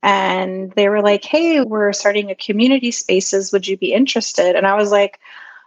and 0.06 0.72
they 0.74 0.88
were 0.88 1.02
like, 1.02 1.26
"Hey, 1.26 1.62
we're 1.62 1.92
starting 1.92 2.30
a 2.30 2.36
community 2.36 2.92
spaces. 2.92 3.52
Would 3.52 3.68
you 3.68 3.76
be 3.76 3.92
interested?" 3.92 4.56
And 4.56 4.68
I 4.68 4.76
was 4.76 4.92
like, 4.92 5.20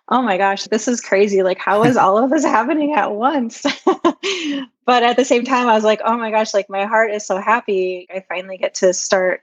"Oh 0.08 0.22
my 0.22 0.38
gosh, 0.38 0.64
this 0.68 0.86
is 0.86 1.00
crazy! 1.00 1.42
Like, 1.42 1.58
how 1.58 1.82
is 1.82 1.96
all 1.96 2.22
of 2.22 2.30
this 2.30 2.44
happening 2.56 2.94
at 2.94 3.12
once?" 3.12 3.62
but 4.86 5.02
at 5.02 5.16
the 5.16 5.24
same 5.24 5.44
time, 5.44 5.66
I 5.66 5.74
was 5.74 5.84
like, 5.84 6.00
"Oh 6.04 6.16
my 6.16 6.30
gosh! 6.30 6.54
Like, 6.54 6.70
my 6.70 6.84
heart 6.86 7.12
is 7.12 7.26
so 7.26 7.38
happy. 7.40 8.06
I 8.14 8.24
finally 8.28 8.58
get 8.58 8.74
to 8.76 8.94
start 8.94 9.42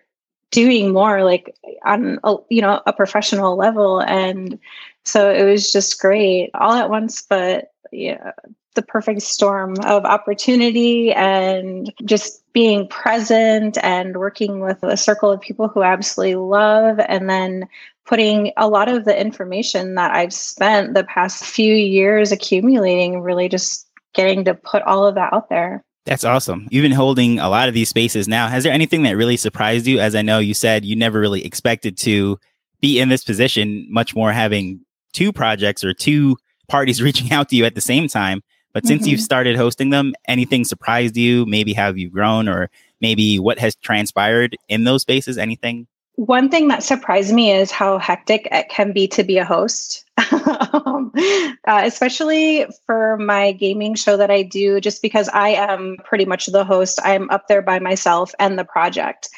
doing 0.51 0.93
more, 0.93 1.25
like 1.25 1.53
on 1.83 2.19
a, 2.23 2.35
you 2.49 2.61
know 2.61 2.81
a 2.85 2.93
professional 2.93 3.57
level." 3.57 3.99
And 3.99 4.57
so 5.03 5.29
it 5.29 5.43
was 5.43 5.73
just 5.73 5.99
great 5.99 6.51
all 6.55 6.73
at 6.73 6.89
once. 6.89 7.21
But 7.21 7.73
yeah, 7.91 8.31
the 8.75 8.81
perfect 8.81 9.21
storm 9.21 9.75
of 9.85 10.05
opportunity 10.05 11.11
and 11.13 11.93
just 12.05 12.41
being 12.53 12.87
present 12.87 13.77
and 13.83 14.17
working 14.17 14.59
with 14.59 14.81
a 14.83 14.95
circle 14.95 15.31
of 15.31 15.41
people 15.41 15.67
who 15.67 15.83
absolutely 15.83 16.35
love 16.35 16.99
and 17.07 17.29
then 17.29 17.67
putting 18.05 18.51
a 18.57 18.69
lot 18.69 18.87
of 18.87 19.05
the 19.05 19.19
information 19.19 19.95
that 19.95 20.11
I've 20.11 20.33
spent 20.33 20.93
the 20.93 21.03
past 21.03 21.43
few 21.43 21.73
years 21.73 22.31
accumulating 22.31 23.21
really 23.21 23.49
just 23.49 23.87
getting 24.13 24.45
to 24.45 24.53
put 24.53 24.83
all 24.83 25.05
of 25.05 25.15
that 25.15 25.33
out 25.33 25.49
there. 25.49 25.83
That's 26.05 26.23
awesome. 26.23 26.67
You've 26.69 26.83
been 26.83 26.91
holding 26.91 27.39
a 27.39 27.49
lot 27.49 27.67
of 27.67 27.73
these 27.73 27.89
spaces 27.89 28.27
now. 28.27 28.47
Has 28.47 28.63
there 28.63 28.71
anything 28.71 29.03
that 29.03 29.17
really 29.17 29.37
surprised 29.37 29.87
you? 29.87 29.99
As 29.99 30.13
I 30.13 30.21
know 30.21 30.37
you 30.37 30.53
said 30.53 30.85
you 30.85 30.95
never 30.95 31.19
really 31.19 31.43
expected 31.43 31.97
to 31.99 32.37
be 32.79 32.99
in 32.99 33.09
this 33.09 33.23
position, 33.23 33.87
much 33.89 34.15
more 34.15 34.31
having 34.31 34.81
two 35.13 35.33
projects 35.33 35.83
or 35.83 35.93
two 35.93 36.37
parties 36.67 37.01
reaching 37.01 37.31
out 37.31 37.49
to 37.49 37.55
you 37.55 37.65
at 37.65 37.75
the 37.75 37.81
same 37.81 38.07
time. 38.07 38.41
But 38.75 38.85
since 38.85 39.03
mm-hmm. 39.03 39.11
you've 39.11 39.21
started 39.21 39.55
hosting 39.55 39.89
them, 39.89 40.13
anything 40.27 40.65
surprised 40.65 41.15
you? 41.15 41.45
Maybe 41.45 41.71
have 41.71 41.97
you 41.97 42.09
grown 42.09 42.49
or 42.49 42.69
maybe 42.99 43.39
what 43.39 43.57
has 43.57 43.73
transpired 43.77 44.57
in 44.67 44.83
those 44.83 45.01
spaces? 45.01 45.37
Anything? 45.37 45.87
One 46.15 46.49
thing 46.49 46.67
that 46.67 46.83
surprised 46.83 47.33
me 47.33 47.53
is 47.53 47.71
how 47.71 47.97
hectic 47.99 48.49
it 48.51 48.67
can 48.67 48.91
be 48.91 49.07
to 49.07 49.23
be 49.23 49.37
a 49.37 49.45
host, 49.45 50.03
um, 50.73 51.13
uh, 51.15 51.83
especially 51.85 52.65
for 52.85 53.15
my 53.15 53.53
gaming 53.53 53.95
show 53.95 54.17
that 54.17 54.29
I 54.29 54.41
do, 54.43 54.81
just 54.81 55.01
because 55.01 55.29
I 55.29 55.49
am 55.49 55.95
pretty 56.03 56.25
much 56.25 56.47
the 56.47 56.65
host. 56.65 56.99
I'm 57.01 57.29
up 57.29 57.47
there 57.47 57.61
by 57.61 57.79
myself 57.79 58.35
and 58.39 58.59
the 58.59 58.65
project. 58.65 59.29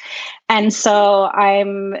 And 0.48 0.74
so 0.74 1.26
I'm 1.26 1.98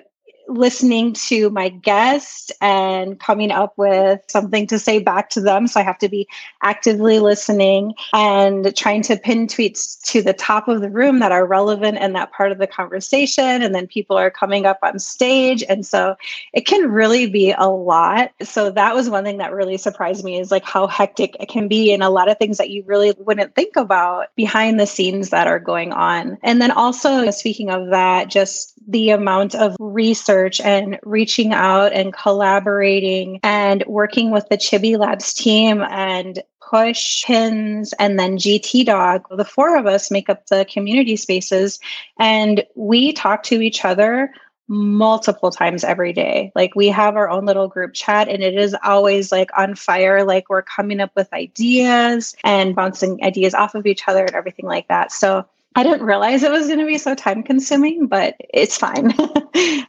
listening 0.48 1.12
to 1.12 1.50
my 1.50 1.68
guest 1.68 2.50
and 2.60 3.20
coming 3.20 3.50
up 3.50 3.76
with 3.76 4.20
something 4.28 4.66
to 4.66 4.78
say 4.78 4.98
back 4.98 5.30
to 5.30 5.40
them. 5.40 5.66
So 5.66 5.80
I 5.80 5.82
have 5.82 5.98
to 5.98 6.08
be 6.08 6.26
actively 6.62 7.20
listening 7.20 7.94
and 8.12 8.74
trying 8.74 9.02
to 9.02 9.16
pin 9.16 9.46
tweets 9.46 10.00
to 10.04 10.22
the 10.22 10.32
top 10.32 10.68
of 10.68 10.80
the 10.80 10.90
room 10.90 11.18
that 11.18 11.32
are 11.32 11.46
relevant 11.46 11.98
in 11.98 12.14
that 12.14 12.32
part 12.32 12.50
of 12.50 12.58
the 12.58 12.66
conversation. 12.66 13.62
And 13.62 13.74
then 13.74 13.86
people 13.86 14.16
are 14.16 14.30
coming 14.30 14.64
up 14.64 14.78
on 14.82 14.98
stage. 14.98 15.62
And 15.68 15.84
so 15.84 16.16
it 16.52 16.62
can 16.62 16.90
really 16.90 17.26
be 17.26 17.52
a 17.56 17.68
lot. 17.68 18.32
So 18.42 18.70
that 18.70 18.94
was 18.94 19.10
one 19.10 19.24
thing 19.24 19.38
that 19.38 19.52
really 19.52 19.76
surprised 19.76 20.24
me 20.24 20.40
is 20.40 20.50
like 20.50 20.64
how 20.64 20.86
hectic 20.86 21.36
it 21.38 21.48
can 21.48 21.68
be 21.68 21.92
and 21.92 22.02
a 22.02 22.10
lot 22.10 22.30
of 22.30 22.38
things 22.38 22.58
that 22.58 22.70
you 22.70 22.82
really 22.86 23.12
wouldn't 23.18 23.54
think 23.54 23.76
about 23.76 24.34
behind 24.34 24.80
the 24.80 24.86
scenes 24.86 25.30
that 25.30 25.46
are 25.46 25.60
going 25.60 25.92
on. 25.92 26.38
And 26.42 26.62
then 26.62 26.70
also 26.70 27.30
speaking 27.30 27.70
of 27.70 27.90
that, 27.90 28.28
just 28.30 28.74
the 28.86 29.10
amount 29.10 29.54
of 29.54 29.76
research 29.78 30.37
and 30.64 30.98
reaching 31.02 31.52
out 31.52 31.92
and 31.92 32.12
collaborating 32.12 33.40
and 33.42 33.84
working 33.86 34.30
with 34.30 34.48
the 34.48 34.56
Chibi 34.56 34.98
Labs 34.98 35.34
team 35.34 35.82
and 35.82 36.42
Push, 36.60 37.24
Pins, 37.24 37.94
and 37.98 38.18
then 38.18 38.36
GT 38.36 38.84
Dog. 38.84 39.24
The 39.30 39.44
four 39.44 39.76
of 39.76 39.86
us 39.86 40.10
make 40.10 40.28
up 40.28 40.46
the 40.46 40.66
community 40.70 41.16
spaces, 41.16 41.78
and 42.18 42.64
we 42.74 43.12
talk 43.12 43.42
to 43.44 43.62
each 43.62 43.84
other 43.84 44.32
multiple 44.68 45.50
times 45.50 45.82
every 45.82 46.12
day. 46.12 46.52
Like 46.54 46.74
we 46.74 46.88
have 46.88 47.16
our 47.16 47.30
own 47.30 47.46
little 47.46 47.68
group 47.68 47.94
chat 47.94 48.28
and 48.28 48.42
it 48.42 48.54
is 48.54 48.76
always 48.84 49.32
like 49.32 49.50
on 49.56 49.74
fire. 49.74 50.24
Like 50.24 50.50
we're 50.50 50.62
coming 50.62 51.00
up 51.00 51.10
with 51.16 51.32
ideas 51.32 52.36
and 52.44 52.76
bouncing 52.76 53.18
ideas 53.24 53.54
off 53.54 53.74
of 53.74 53.86
each 53.86 54.06
other 54.06 54.26
and 54.26 54.34
everything 54.34 54.66
like 54.66 54.86
that. 54.88 55.10
So 55.10 55.46
I 55.74 55.82
didn't 55.82 56.04
realize 56.04 56.42
it 56.42 56.50
was 56.50 56.66
going 56.66 56.80
to 56.80 56.86
be 56.86 56.98
so 56.98 57.14
time 57.14 57.42
consuming, 57.42 58.06
but 58.06 58.34
it's 58.38 58.76
fine. 58.76 59.12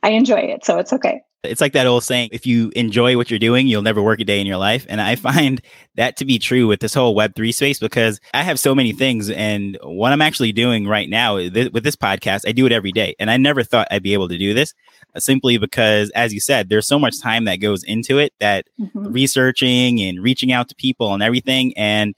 I 0.03 0.11
enjoy 0.11 0.39
it, 0.39 0.65
so 0.65 0.77
it's 0.77 0.93
okay. 0.93 1.21
It's 1.43 1.61
like 1.61 1.71
that 1.71 1.87
old 1.87 2.03
saying 2.03 2.29
if 2.33 2.45
you 2.45 2.69
enjoy 2.75 3.15
what 3.15 3.31
you're 3.31 3.39
doing, 3.39 3.65
you'll 3.67 3.81
never 3.81 4.01
work 4.01 4.19
a 4.19 4.25
day 4.25 4.41
in 4.41 4.47
your 4.47 4.57
life. 4.57 4.85
And 4.89 4.99
I 4.99 5.15
find 5.15 5.61
that 5.95 6.17
to 6.17 6.25
be 6.25 6.37
true 6.37 6.67
with 6.67 6.81
this 6.81 6.93
whole 6.93 7.15
Web3 7.15 7.53
space 7.53 7.79
because 7.79 8.19
I 8.33 8.43
have 8.43 8.59
so 8.59 8.75
many 8.75 8.91
things. 8.91 9.29
And 9.29 9.77
what 9.83 10.11
I'm 10.11 10.21
actually 10.21 10.51
doing 10.51 10.85
right 10.85 11.09
now 11.09 11.37
th- 11.37 11.71
with 11.71 11.85
this 11.85 11.95
podcast, 11.95 12.41
I 12.45 12.51
do 12.51 12.65
it 12.65 12.73
every 12.73 12.91
day. 12.91 13.15
And 13.19 13.31
I 13.31 13.37
never 13.37 13.63
thought 13.63 13.87
I'd 13.89 14.03
be 14.03 14.13
able 14.13 14.27
to 14.27 14.37
do 14.37 14.53
this 14.53 14.73
uh, 15.15 15.21
simply 15.21 15.57
because, 15.57 16.09
as 16.09 16.33
you 16.33 16.41
said, 16.41 16.67
there's 16.67 16.87
so 16.87 16.99
much 16.99 17.21
time 17.21 17.45
that 17.45 17.61
goes 17.61 17.85
into 17.85 18.17
it 18.17 18.33
that 18.41 18.65
mm-hmm. 18.79 19.11
researching 19.11 20.01
and 20.01 20.21
reaching 20.21 20.51
out 20.51 20.67
to 20.69 20.75
people 20.75 21.13
and 21.13 21.23
everything. 21.23 21.73
And 21.77 22.15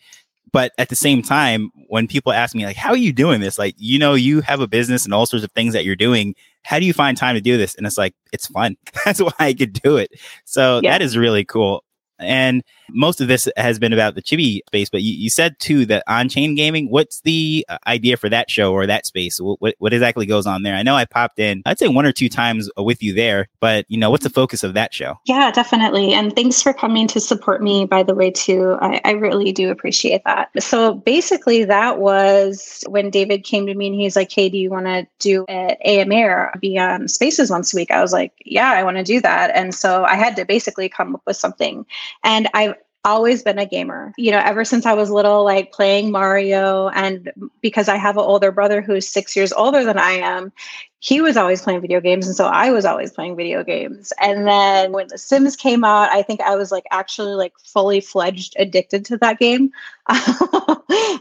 But 0.53 0.73
at 0.77 0.89
the 0.89 0.95
same 0.95 1.21
time, 1.21 1.71
when 1.87 2.07
people 2.07 2.33
ask 2.33 2.55
me 2.55 2.65
like, 2.65 2.75
"How 2.75 2.89
are 2.89 2.97
you 2.97 3.13
doing 3.13 3.41
this?" 3.41 3.57
Like, 3.57 3.75
you 3.77 3.97
know, 3.99 4.13
you 4.13 4.41
have 4.41 4.59
a 4.59 4.67
business 4.67 5.05
and 5.05 5.13
all 5.13 5.25
sorts 5.25 5.45
of 5.45 5.51
things 5.53 5.73
that 5.73 5.85
you're 5.85 5.95
doing. 5.95 6.35
How 6.63 6.79
do 6.79 6.85
you 6.85 6.93
find 6.93 7.17
time 7.17 7.35
to 7.35 7.41
do 7.41 7.57
this? 7.57 7.75
And 7.75 7.87
it's 7.87 7.97
like, 7.97 8.13
it's 8.33 8.47
fun. 8.47 8.77
That's 9.05 9.21
why 9.21 9.33
I 9.39 9.53
could 9.53 9.73
do 9.73 9.97
it. 9.97 10.11
So 10.45 10.79
yeah. 10.83 10.91
that 10.91 11.01
is 11.01 11.17
really 11.17 11.45
cool. 11.45 11.83
And 12.19 12.63
most 12.93 13.21
of 13.21 13.27
this 13.27 13.47
has 13.57 13.79
been 13.79 13.93
about 13.93 14.15
the 14.15 14.21
chibi 14.21 14.59
space, 14.67 14.89
but 14.89 15.01
you, 15.01 15.13
you 15.13 15.29
said 15.29 15.59
too 15.59 15.85
that 15.87 16.03
on 16.07 16.29
chain 16.29 16.55
gaming, 16.55 16.89
what's 16.89 17.21
the 17.21 17.65
uh, 17.69 17.77
idea 17.87 18.17
for 18.17 18.29
that 18.29 18.49
show 18.49 18.73
or 18.73 18.85
that 18.85 19.05
space? 19.05 19.39
What, 19.39 19.75
what 19.79 19.93
exactly 19.93 20.25
goes 20.25 20.45
on 20.45 20.63
there? 20.63 20.75
I 20.75 20.83
know 20.83 20.95
I 20.95 21.05
popped 21.05 21.39
in, 21.39 21.61
I'd 21.65 21.79
say 21.79 21.87
one 21.87 22.05
or 22.05 22.11
two 22.11 22.29
times 22.29 22.69
with 22.77 23.01
you 23.01 23.13
there, 23.13 23.47
but 23.59 23.85
you 23.89 23.97
know, 23.97 24.09
what's 24.09 24.23
the 24.23 24.29
focus 24.29 24.63
of 24.63 24.73
that 24.73 24.93
show? 24.93 25.15
Yeah, 25.25 25.51
definitely. 25.51 26.13
And 26.13 26.33
thanks 26.35 26.61
for 26.61 26.73
coming 26.73 27.07
to 27.07 27.19
support 27.19 27.61
me, 27.61 27.85
by 27.85 28.03
the 28.03 28.15
way, 28.15 28.31
too. 28.31 28.77
I, 28.81 29.01
I 29.05 29.11
really 29.11 29.51
do 29.51 29.69
appreciate 29.69 30.23
that. 30.25 30.49
So 30.59 30.95
basically, 30.95 31.63
that 31.65 31.99
was 31.99 32.83
when 32.87 33.09
David 33.09 33.43
came 33.43 33.65
to 33.67 33.75
me 33.75 33.87
and 33.87 33.95
he's 33.95 34.15
like, 34.15 34.31
Hey, 34.31 34.49
do 34.49 34.57
you 34.57 34.69
want 34.69 34.85
to 34.85 35.07
do 35.19 35.45
at 35.47 35.77
AMA 35.85 36.21
or 36.21 36.53
be 36.59 36.77
on 36.77 37.07
spaces 37.07 37.49
once 37.49 37.73
a 37.73 37.77
week? 37.77 37.91
I 37.91 38.01
was 38.01 38.13
like, 38.13 38.33
Yeah, 38.45 38.71
I 38.71 38.83
want 38.83 38.97
to 38.97 39.03
do 39.03 39.21
that. 39.21 39.51
And 39.55 39.73
so 39.73 40.03
I 40.05 40.15
had 40.15 40.35
to 40.37 40.45
basically 40.45 40.89
come 40.89 41.15
up 41.15 41.21
with 41.25 41.37
something. 41.37 41.85
And 42.23 42.49
I 42.53 42.75
always 43.03 43.43
been 43.43 43.59
a 43.59 43.65
gamer. 43.65 44.13
You 44.17 44.31
know, 44.31 44.41
ever 44.43 44.65
since 44.65 44.85
I 44.85 44.93
was 44.93 45.09
little, 45.09 45.43
like 45.43 45.71
playing 45.71 46.11
Mario. 46.11 46.89
And 46.89 47.31
because 47.61 47.89
I 47.89 47.97
have 47.97 48.17
an 48.17 48.23
older 48.23 48.51
brother 48.51 48.81
who's 48.81 49.07
six 49.07 49.35
years 49.35 49.51
older 49.53 49.83
than 49.83 49.97
I 49.97 50.11
am, 50.11 50.51
he 51.03 51.19
was 51.19 51.35
always 51.35 51.63
playing 51.63 51.81
video 51.81 51.99
games. 51.99 52.27
And 52.27 52.35
so 52.35 52.45
I 52.45 52.69
was 52.69 52.85
always 52.85 53.11
playing 53.11 53.35
video 53.35 53.63
games. 53.63 54.13
And 54.21 54.47
then 54.47 54.91
when 54.91 55.07
The 55.07 55.17
Sims 55.17 55.55
came 55.55 55.83
out, 55.83 56.11
I 56.11 56.21
think 56.21 56.41
I 56.41 56.55
was 56.55 56.71
like 56.71 56.85
actually 56.91 57.33
like 57.33 57.53
fully 57.63 58.01
fledged 58.01 58.55
addicted 58.59 59.03
to 59.05 59.17
that 59.17 59.39
game. 59.39 59.71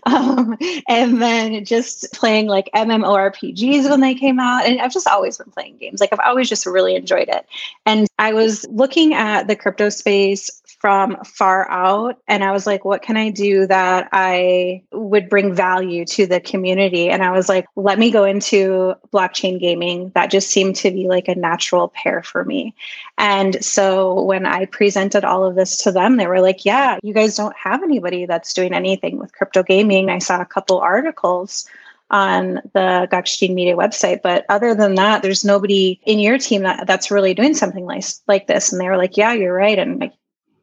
um, 0.07 0.59
and 0.87 1.23
then 1.23 1.65
just 1.65 2.13
playing 2.13 2.47
like 2.47 2.69
MMORPGs 2.75 3.89
when 3.89 4.01
they 4.01 4.15
came 4.15 4.39
out. 4.39 4.67
And 4.67 4.83
I've 4.83 4.93
just 4.93 5.09
always 5.09 5.39
been 5.39 5.51
playing 5.51 5.79
games. 5.79 6.01
Like 6.01 6.13
I've 6.13 6.21
always 6.27 6.51
just 6.51 6.67
really 6.67 6.95
enjoyed 6.95 7.31
it. 7.31 7.47
And 7.87 8.07
I 8.19 8.35
was 8.35 8.67
looking 8.69 9.15
at 9.15 9.49
the 9.49 9.57
crypto 9.57 9.89
space 9.89 10.60
from 10.81 11.23
far 11.25 11.71
out 11.71 12.19
and 12.27 12.43
i 12.43 12.51
was 12.51 12.67
like 12.67 12.85
what 12.85 13.03
can 13.03 13.17
i 13.17 13.29
do 13.29 13.67
that 13.67 14.09
i 14.13 14.83
would 14.93 15.29
bring 15.29 15.55
value 15.55 16.05
to 16.07 16.27
the 16.27 16.41
community 16.41 17.11
and 17.11 17.23
i 17.23 17.31
was 17.31 17.49
like 17.49 17.67
let 17.77 17.99
me 17.99 18.11
go 18.11 18.25
into 18.25 18.95
blockchain 19.13 19.61
gaming 19.61 20.11
that 20.15 20.31
just 20.31 20.49
seemed 20.49 20.75
to 20.75 20.91
be 20.91 21.07
like 21.07 21.29
a 21.29 21.35
natural 21.35 21.89
pair 21.89 22.23
for 22.23 22.45
me 22.45 22.75
and 23.19 23.63
so 23.63 24.23
when 24.23 24.47
i 24.47 24.65
presented 24.65 25.25
all 25.25 25.45
of 25.45 25.55
this 25.55 25.77
to 25.77 25.93
them 25.93 26.17
they 26.17 26.27
were 26.27 26.41
like 26.41 26.65
yeah 26.65 26.99
you 27.03 27.13
guys 27.13 27.37
don't 27.37 27.57
have 27.57 27.83
anybody 27.83 28.25
that's 28.25 28.55
doing 28.55 28.73
anything 28.73 29.19
with 29.19 29.33
crypto 29.35 29.63
gaming 29.63 30.09
i 30.09 30.19
saw 30.19 30.41
a 30.41 30.47
couple 30.47 30.79
articles 30.79 31.69
on 32.11 32.55
the 32.73 33.09
Gokhshtein 33.11 33.55
Media 33.55 33.77
website. 33.77 34.21
But 34.23 34.45
other 34.49 34.75
than 34.75 34.97
that, 34.97 35.23
there's 35.23 35.45
nobody 35.45 36.01
in 36.05 36.19
your 36.19 36.39
team 36.39 36.63
that, 36.63 36.87
that's 36.87 37.11
really 37.11 37.35
doing 37.35 37.55
something 37.55 37.87
like, 37.87 38.05
like 38.27 38.47
this. 38.47 38.73
And 38.73 38.81
they 38.81 38.89
were 38.89 38.97
like, 38.97 39.17
yeah, 39.17 39.33
you're 39.33 39.55
right. 39.55 39.79
And 39.79 40.01
like, 40.01 40.15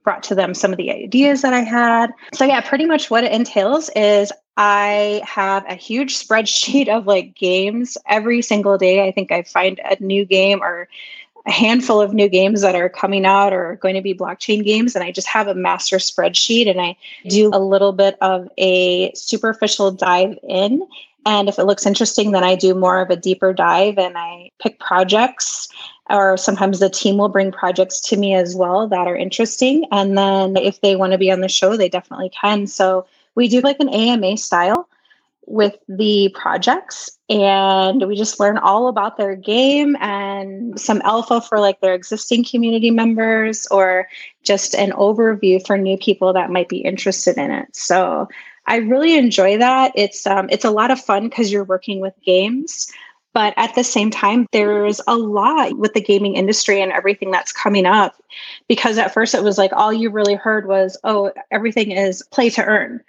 brought 0.08 0.24
to 0.24 0.36
them 0.36 0.54
some 0.54 0.72
of 0.72 0.78
the 0.78 0.90
ideas 0.90 1.42
that 1.42 1.54
I 1.54 1.60
had. 1.60 2.14
So, 2.32 2.46
yeah, 2.46 2.62
pretty 2.62 2.86
much 2.86 3.12
what 3.12 3.26
it 3.26 3.34
entails 3.34 3.90
is 3.94 4.32
I 4.56 5.22
have 5.26 5.66
a 5.68 5.76
huge 5.76 6.18
spreadsheet 6.26 6.88
of 6.88 7.08
like 7.08 7.36
games 7.36 7.98
every 8.08 8.42
single 8.42 8.78
day. 8.78 9.06
I 9.06 9.12
think 9.12 9.34
I 9.34 9.44
find 9.44 9.82
a 9.84 10.02
new 10.02 10.24
game 10.24 10.64
or 10.64 10.88
a 11.46 11.52
handful 11.52 12.00
of 12.00 12.14
new 12.14 12.30
games 12.30 12.62
that 12.62 12.74
are 12.74 12.88
coming 12.88 13.26
out 13.26 13.52
or 13.52 13.76
going 13.82 13.96
to 13.96 14.02
be 14.02 14.14
blockchain 14.14 14.64
games. 14.64 14.96
And 14.96 15.04
I 15.04 15.12
just 15.12 15.28
have 15.28 15.50
a 15.50 15.56
master 15.56 15.98
spreadsheet 15.98 16.70
and 16.70 16.80
I 16.80 16.96
do 17.28 17.50
a 17.54 17.60
little 17.60 17.92
bit 17.92 18.16
of 18.22 18.48
a 18.58 19.12
superficial 19.14 19.92
dive 19.92 20.40
in. 20.48 20.88
And 21.27 21.50
if 21.50 21.60
it 21.60 21.65
looks 21.65 21.86
interesting, 21.86 22.31
then 22.31 22.46
I 22.46 22.55
do 22.55 22.74
more 22.74 23.01
of 23.01 23.10
a 23.10 23.17
deeper 23.17 23.51
dive 23.51 23.98
and 23.98 24.17
I 24.17 24.50
pick 24.60 24.79
projects 24.79 25.67
or 26.10 26.38
sometimes 26.38 26.79
the 26.79 26.89
team 26.89 27.17
will 27.17 27.27
bring 27.27 27.51
projects 27.51 28.00
to 28.00 28.15
me 28.15 28.34
as 28.34 28.55
well 28.55 28.88
that 28.88 29.07
are 29.07 29.15
interesting. 29.15 29.86
And 29.91 30.17
then 30.17 30.55
if 30.55 30.79
they 30.79 30.96
want 30.96 31.12
to 31.12 31.17
be 31.17 31.29
on 31.29 31.41
the 31.41 31.50
show, 31.50 31.75
they 31.75 31.89
definitely 31.89 32.29
can. 32.29 32.65
So 32.65 33.05
we 33.36 33.50
do 33.50 33.60
like 33.60 33.81
an 33.81 33.89
AMA 33.89 34.38
style 34.38 34.88
with 35.48 35.77
the 35.89 36.29
projects 36.34 37.17
and 37.29 38.07
we 38.07 38.15
just 38.15 38.39
learn 38.39 38.57
all 38.57 38.88
about 38.88 39.17
their 39.17 39.36
game 39.36 39.98
and 40.00 40.79
some 40.79 41.01
alpha 41.03 41.41
for 41.41 41.60
like 41.60 41.81
their 41.81 41.93
existing 41.93 42.46
community 42.46 42.91
members 42.91 43.67
or 43.67 44.07
just 44.43 44.75
an 44.75 44.91
overview 44.91 45.65
for 45.67 45.77
new 45.77 45.98
people 45.98 46.31
that 46.31 46.51
might 46.51 46.69
be 46.69 46.77
interested 46.77 47.38
in 47.38 47.51
it. 47.51 47.75
So 47.75 48.29
I 48.67 48.77
really 48.77 49.17
enjoy 49.17 49.57
that. 49.57 49.93
It's 49.95 50.27
um, 50.27 50.50
it's 50.51 50.65
a 50.65 50.71
lot 50.71 50.91
of 50.91 51.00
fun 51.00 51.29
because 51.29 51.51
you're 51.51 51.63
working 51.63 52.00
with 52.00 52.13
games. 52.25 52.91
But 53.33 53.53
at 53.55 53.75
the 53.75 53.83
same 53.83 54.09
time, 54.09 54.47
there's 54.51 55.00
a 55.07 55.15
lot 55.15 55.77
with 55.77 55.93
the 55.93 56.01
gaming 56.01 56.36
industry 56.36 56.81
and 56.81 56.91
everything 56.91 57.29
that's 57.29 57.51
coming 57.51 57.86
up. 57.86 58.15
Because 58.67 58.97
at 58.97 59.13
first 59.13 59.36
it 59.36 59.43
was 59.43 59.57
like 59.57 59.71
all 59.74 59.93
you 59.93 60.09
really 60.09 60.33
heard 60.33 60.67
was, 60.67 60.97
oh, 61.03 61.31
everything 61.51 61.91
is 61.91 62.24
play 62.31 62.50
to 62.51 62.65
earn. 62.65 63.01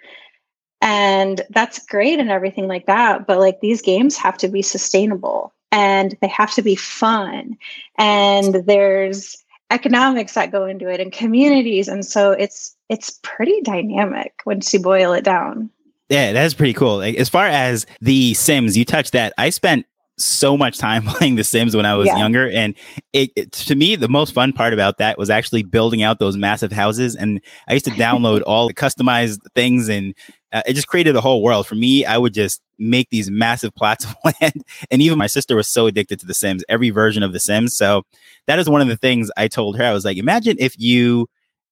And 0.81 1.41
that's 1.49 1.85
great 1.87 2.19
and 2.19 2.29
everything 2.29 2.67
like 2.67 2.85
that. 2.85 3.25
But 3.25 3.39
like 3.39 3.59
these 3.59 3.81
games 3.81 4.17
have 4.17 4.37
to 4.37 4.47
be 4.47 4.61
sustainable 4.61 5.51
and 5.71 6.15
they 6.21 6.27
have 6.27 6.53
to 6.53 6.61
be 6.61 6.75
fun. 6.75 7.57
And 7.97 8.53
there's 8.53 9.43
economics 9.71 10.33
that 10.33 10.51
go 10.51 10.65
into 10.65 10.89
it 10.89 10.99
and 10.99 11.11
communities. 11.11 11.87
And 11.87 12.05
so 12.05 12.31
it's 12.31 12.75
it's 12.89 13.19
pretty 13.23 13.61
dynamic 13.61 14.41
once 14.45 14.73
you 14.73 14.79
boil 14.79 15.13
it 15.13 15.23
down. 15.23 15.69
Yeah, 16.09 16.33
that's 16.33 16.55
pretty 16.55 16.73
cool. 16.73 17.01
As 17.03 17.29
far 17.29 17.45
as 17.45 17.85
the 18.01 18.33
Sims, 18.33 18.75
you 18.75 18.83
touched 18.83 19.13
that. 19.13 19.31
I 19.37 19.51
spent 19.51 19.85
so 20.19 20.57
much 20.57 20.77
time 20.77 21.03
playing 21.07 21.35
The 21.35 21.43
Sims 21.43 21.75
when 21.75 21.85
I 21.85 21.95
was 21.95 22.07
yeah. 22.07 22.17
younger, 22.17 22.49
and 22.49 22.75
it, 23.13 23.31
it, 23.35 23.51
to 23.53 23.75
me 23.75 23.95
the 23.95 24.07
most 24.07 24.33
fun 24.33 24.53
part 24.53 24.73
about 24.73 24.97
that 24.97 25.17
was 25.17 25.29
actually 25.29 25.63
building 25.63 26.03
out 26.03 26.19
those 26.19 26.37
massive 26.37 26.71
houses. 26.71 27.15
And 27.15 27.41
I 27.67 27.73
used 27.73 27.85
to 27.85 27.91
download 27.91 28.41
all 28.47 28.67
the 28.67 28.73
customized 28.73 29.39
things, 29.55 29.89
and 29.89 30.13
uh, 30.51 30.61
it 30.67 30.73
just 30.73 30.87
created 30.87 31.15
a 31.15 31.21
whole 31.21 31.43
world 31.43 31.67
for 31.67 31.75
me. 31.75 32.05
I 32.05 32.17
would 32.17 32.33
just 32.33 32.61
make 32.77 33.09
these 33.09 33.29
massive 33.29 33.73
plots 33.75 34.05
of 34.05 34.15
land, 34.25 34.63
and 34.91 35.01
even 35.01 35.17
my 35.17 35.27
sister 35.27 35.55
was 35.55 35.67
so 35.67 35.87
addicted 35.87 36.19
to 36.19 36.25
The 36.25 36.33
Sims, 36.33 36.63
every 36.69 36.89
version 36.89 37.23
of 37.23 37.33
The 37.33 37.39
Sims. 37.39 37.75
So 37.75 38.03
that 38.47 38.59
is 38.59 38.69
one 38.69 38.81
of 38.81 38.87
the 38.87 38.97
things 38.97 39.31
I 39.37 39.47
told 39.47 39.77
her. 39.77 39.83
I 39.83 39.93
was 39.93 40.05
like, 40.05 40.17
imagine 40.17 40.57
if 40.59 40.77
you 40.77 41.27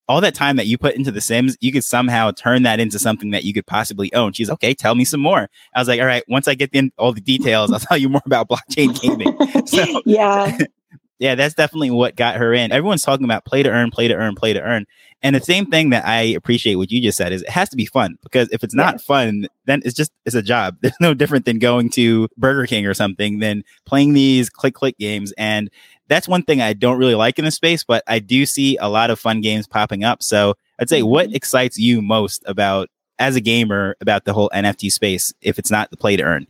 all 0.08 0.22
that 0.22 0.36
time 0.36 0.56
that 0.56 0.68
you 0.68 0.78
put 0.78 0.96
into 0.96 1.12
The 1.12 1.22
Sims, 1.22 1.58
you 1.60 1.72
could 1.72 1.84
somehow 1.84 2.32
turn 2.32 2.64
that 2.64 2.80
into 2.80 2.98
something 2.98 3.32
that 3.32 3.44
you 3.44 3.54
could 3.54 3.66
possibly 3.66 4.14
own. 4.14 4.34
She's 4.34 4.50
okay. 4.50 4.74
Tell 4.74 4.96
me 4.96 5.06
some 5.06 5.20
more. 5.20 5.50
I 5.76 5.80
was 5.80 5.88
like, 5.88 6.00
all 6.00 6.06
right. 6.06 6.24
Once 6.28 6.48
I 6.48 6.56
get 6.56 6.70
in 6.74 6.92
all 6.98 7.14
the 7.14 7.22
details, 7.22 7.72
I'll 7.72 7.80
tell 7.88 7.98
you 7.98 8.10
more 8.10 8.22
about 8.26 8.48
blockchain 8.48 9.00
gaming. 9.00 9.36
so 9.68 10.02
yeah, 10.06 10.58
yeah, 11.20 11.36
that's 11.36 11.56
definitely 11.56 11.92
what 11.92 12.16
got 12.16 12.38
her 12.38 12.54
in. 12.54 12.72
Everyone's 12.72 13.04
talking 13.04 13.26
about 13.26 13.46
play 13.46 13.64
to 13.64 13.70
earn, 13.70 13.92
play 13.92 14.08
to 14.08 14.16
earn, 14.16 14.36
play 14.36 14.54
to 14.54 14.62
earn. 14.62 14.86
And 15.24 15.36
the 15.36 15.42
same 15.42 15.66
thing 15.66 15.90
that 15.90 16.06
I 16.06 16.22
appreciate 16.22 16.76
what 16.76 16.92
you 16.92 17.02
just 17.02 17.18
said 17.18 17.34
is 17.34 17.42
it 17.42 17.50
has 17.50 17.70
to 17.70 17.76
be 17.76 17.88
fun 17.88 18.20
because 18.22 18.50
if 18.52 18.64
it's 18.64 18.76
not 18.76 18.96
yeah. 18.96 19.00
fun, 19.00 19.48
then 19.66 19.82
it's 19.84 19.96
just 19.96 20.12
it's 20.26 20.36
a 20.36 20.44
job. 20.44 20.78
There's 20.82 20.94
no 21.02 21.16
different 21.16 21.46
than 21.46 21.58
going 21.58 21.90
to 21.92 22.28
Burger 22.38 22.68
King 22.68 22.86
or 22.86 22.94
something 22.94 23.40
than 23.40 23.64
playing 23.86 24.14
these 24.14 24.50
click 24.50 24.76
click 24.76 24.98
games. 25.00 25.34
And 25.38 25.72
that's 26.08 26.28
one 26.28 26.44
thing 26.44 26.62
I 26.62 26.74
don't 26.74 26.98
really 26.98 27.16
like 27.16 27.40
in 27.40 27.46
the 27.46 27.52
space, 27.52 27.84
but 27.84 28.04
I 28.08 28.20
do 28.20 28.46
see 28.46 28.78
a 28.78 28.90
lot 28.90 29.10
of 29.10 29.20
fun 29.20 29.42
games 29.42 29.68
popping 29.68 30.04
up. 30.04 30.24
So 30.24 30.56
I'd 30.80 30.90
say 30.90 31.04
what 31.04 31.28
mm-hmm. 31.28 31.36
excites 31.36 31.78
you 31.78 32.02
most 32.02 32.44
about 32.46 32.90
as 33.20 33.36
a 33.36 33.42
gamer 33.42 33.96
about 34.02 34.26
the 34.26 34.34
whole 34.34 34.50
NFT 34.54 34.92
space 34.92 35.34
if 35.42 35.58
it's 35.60 35.72
not 35.72 35.90
the 35.92 35.98
play 35.98 36.16
to 36.16 36.24
earn? 36.24 36.48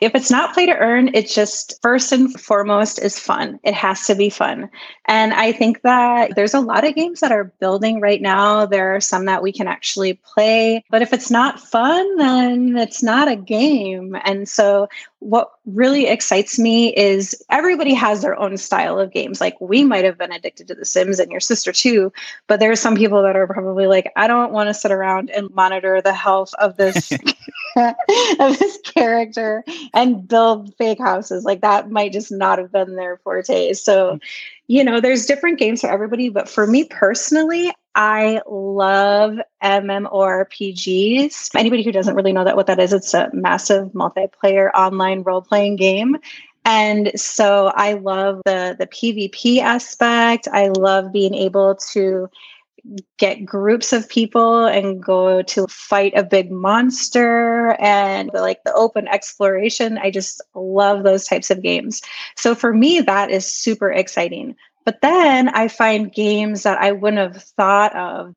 If 0.00 0.14
it's 0.14 0.30
not 0.30 0.54
play 0.54 0.66
to 0.66 0.76
earn, 0.76 1.10
it's 1.14 1.34
just 1.34 1.80
first 1.82 2.12
and 2.12 2.38
foremost 2.40 2.98
is 2.98 3.18
fun. 3.18 3.58
It 3.62 3.74
has 3.74 4.06
to 4.06 4.14
be 4.14 4.30
fun. 4.30 4.70
And 5.06 5.34
I 5.34 5.52
think 5.52 5.82
that 5.82 6.34
there's 6.36 6.54
a 6.54 6.60
lot 6.60 6.86
of 6.86 6.94
games 6.94 7.20
that 7.20 7.32
are 7.32 7.52
building 7.60 8.00
right 8.00 8.22
now. 8.22 8.66
There 8.66 8.94
are 8.94 9.00
some 9.00 9.24
that 9.26 9.42
we 9.42 9.52
can 9.52 9.66
actually 9.68 10.14
play. 10.14 10.84
But 10.90 11.02
if 11.02 11.12
it's 11.12 11.30
not 11.30 11.60
fun, 11.60 12.16
then 12.16 12.76
it's 12.76 13.02
not 13.02 13.28
a 13.28 13.36
game. 13.36 14.16
And 14.24 14.48
so 14.48 14.88
what 15.20 15.50
really 15.66 16.06
excites 16.06 16.58
me 16.58 16.94
is 16.96 17.40
everybody 17.50 17.92
has 17.92 18.22
their 18.22 18.38
own 18.38 18.56
style 18.56 18.98
of 18.98 19.12
games. 19.12 19.40
Like 19.40 19.60
we 19.60 19.84
might 19.84 20.04
have 20.04 20.16
been 20.16 20.32
addicted 20.32 20.68
to 20.68 20.74
The 20.74 20.84
Sims 20.84 21.18
and 21.18 21.30
your 21.30 21.40
sister 21.40 21.72
too, 21.72 22.12
but 22.46 22.58
there 22.58 22.70
are 22.70 22.76
some 22.76 22.96
people 22.96 23.22
that 23.22 23.36
are 23.36 23.46
probably 23.46 23.86
like, 23.86 24.10
I 24.16 24.26
don't 24.26 24.52
want 24.52 24.68
to 24.68 24.74
sit 24.74 24.90
around 24.90 25.30
and 25.30 25.50
monitor 25.50 26.00
the 26.00 26.14
health 26.14 26.54
of 26.54 26.76
this 26.76 27.12
of 28.40 28.58
this 28.58 28.78
character 28.82 29.64
and 29.94 30.26
build 30.26 30.74
fake 30.76 30.98
houses. 30.98 31.44
Like 31.44 31.60
that 31.60 31.90
might 31.90 32.12
just 32.12 32.32
not 32.32 32.58
have 32.58 32.72
been 32.72 32.96
their 32.96 33.18
forte. 33.18 33.72
So, 33.74 34.18
you 34.66 34.84
know, 34.84 35.00
there's 35.00 35.26
different 35.26 35.58
games 35.58 35.80
for 35.80 35.90
everybody, 35.90 36.28
but 36.28 36.48
for 36.48 36.66
me 36.66 36.84
personally, 36.84 37.72
I 37.94 38.40
love 38.48 39.38
MMORPGs. 39.62 41.50
Anybody 41.56 41.82
who 41.82 41.92
doesn't 41.92 42.14
really 42.14 42.32
know 42.32 42.44
that 42.44 42.56
what 42.56 42.66
that 42.68 42.78
is, 42.78 42.92
it's 42.92 43.14
a 43.14 43.30
massive 43.32 43.88
multiplayer 43.88 44.70
online 44.74 45.22
role-playing 45.22 45.76
game. 45.76 46.16
And 46.64 47.10
so 47.18 47.72
I 47.74 47.94
love 47.94 48.42
the 48.44 48.76
the 48.78 48.86
PvP 48.86 49.58
aspect. 49.60 50.46
I 50.52 50.68
love 50.68 51.12
being 51.12 51.34
able 51.34 51.76
to 51.92 52.28
get 53.18 53.44
groups 53.44 53.92
of 53.92 54.08
people 54.08 54.66
and 54.66 55.02
go 55.02 55.42
to 55.42 55.66
fight 55.68 56.12
a 56.16 56.24
big 56.24 56.50
monster 56.50 57.76
and 57.80 58.30
like 58.32 58.62
the 58.64 58.72
open 58.74 59.08
exploration. 59.08 59.98
I 59.98 60.10
just 60.10 60.42
love 60.54 61.02
those 61.02 61.24
types 61.24 61.50
of 61.50 61.62
games. 61.62 62.02
So 62.36 62.54
for 62.54 62.72
me, 62.72 63.00
that 63.00 63.30
is 63.30 63.46
super 63.46 63.90
exciting. 63.90 64.56
But 64.84 65.00
then 65.02 65.48
I 65.50 65.68
find 65.68 66.12
games 66.12 66.62
that 66.62 66.80
I 66.80 66.92
wouldn't 66.92 67.34
have 67.34 67.42
thought 67.42 67.94
of. 67.94 68.34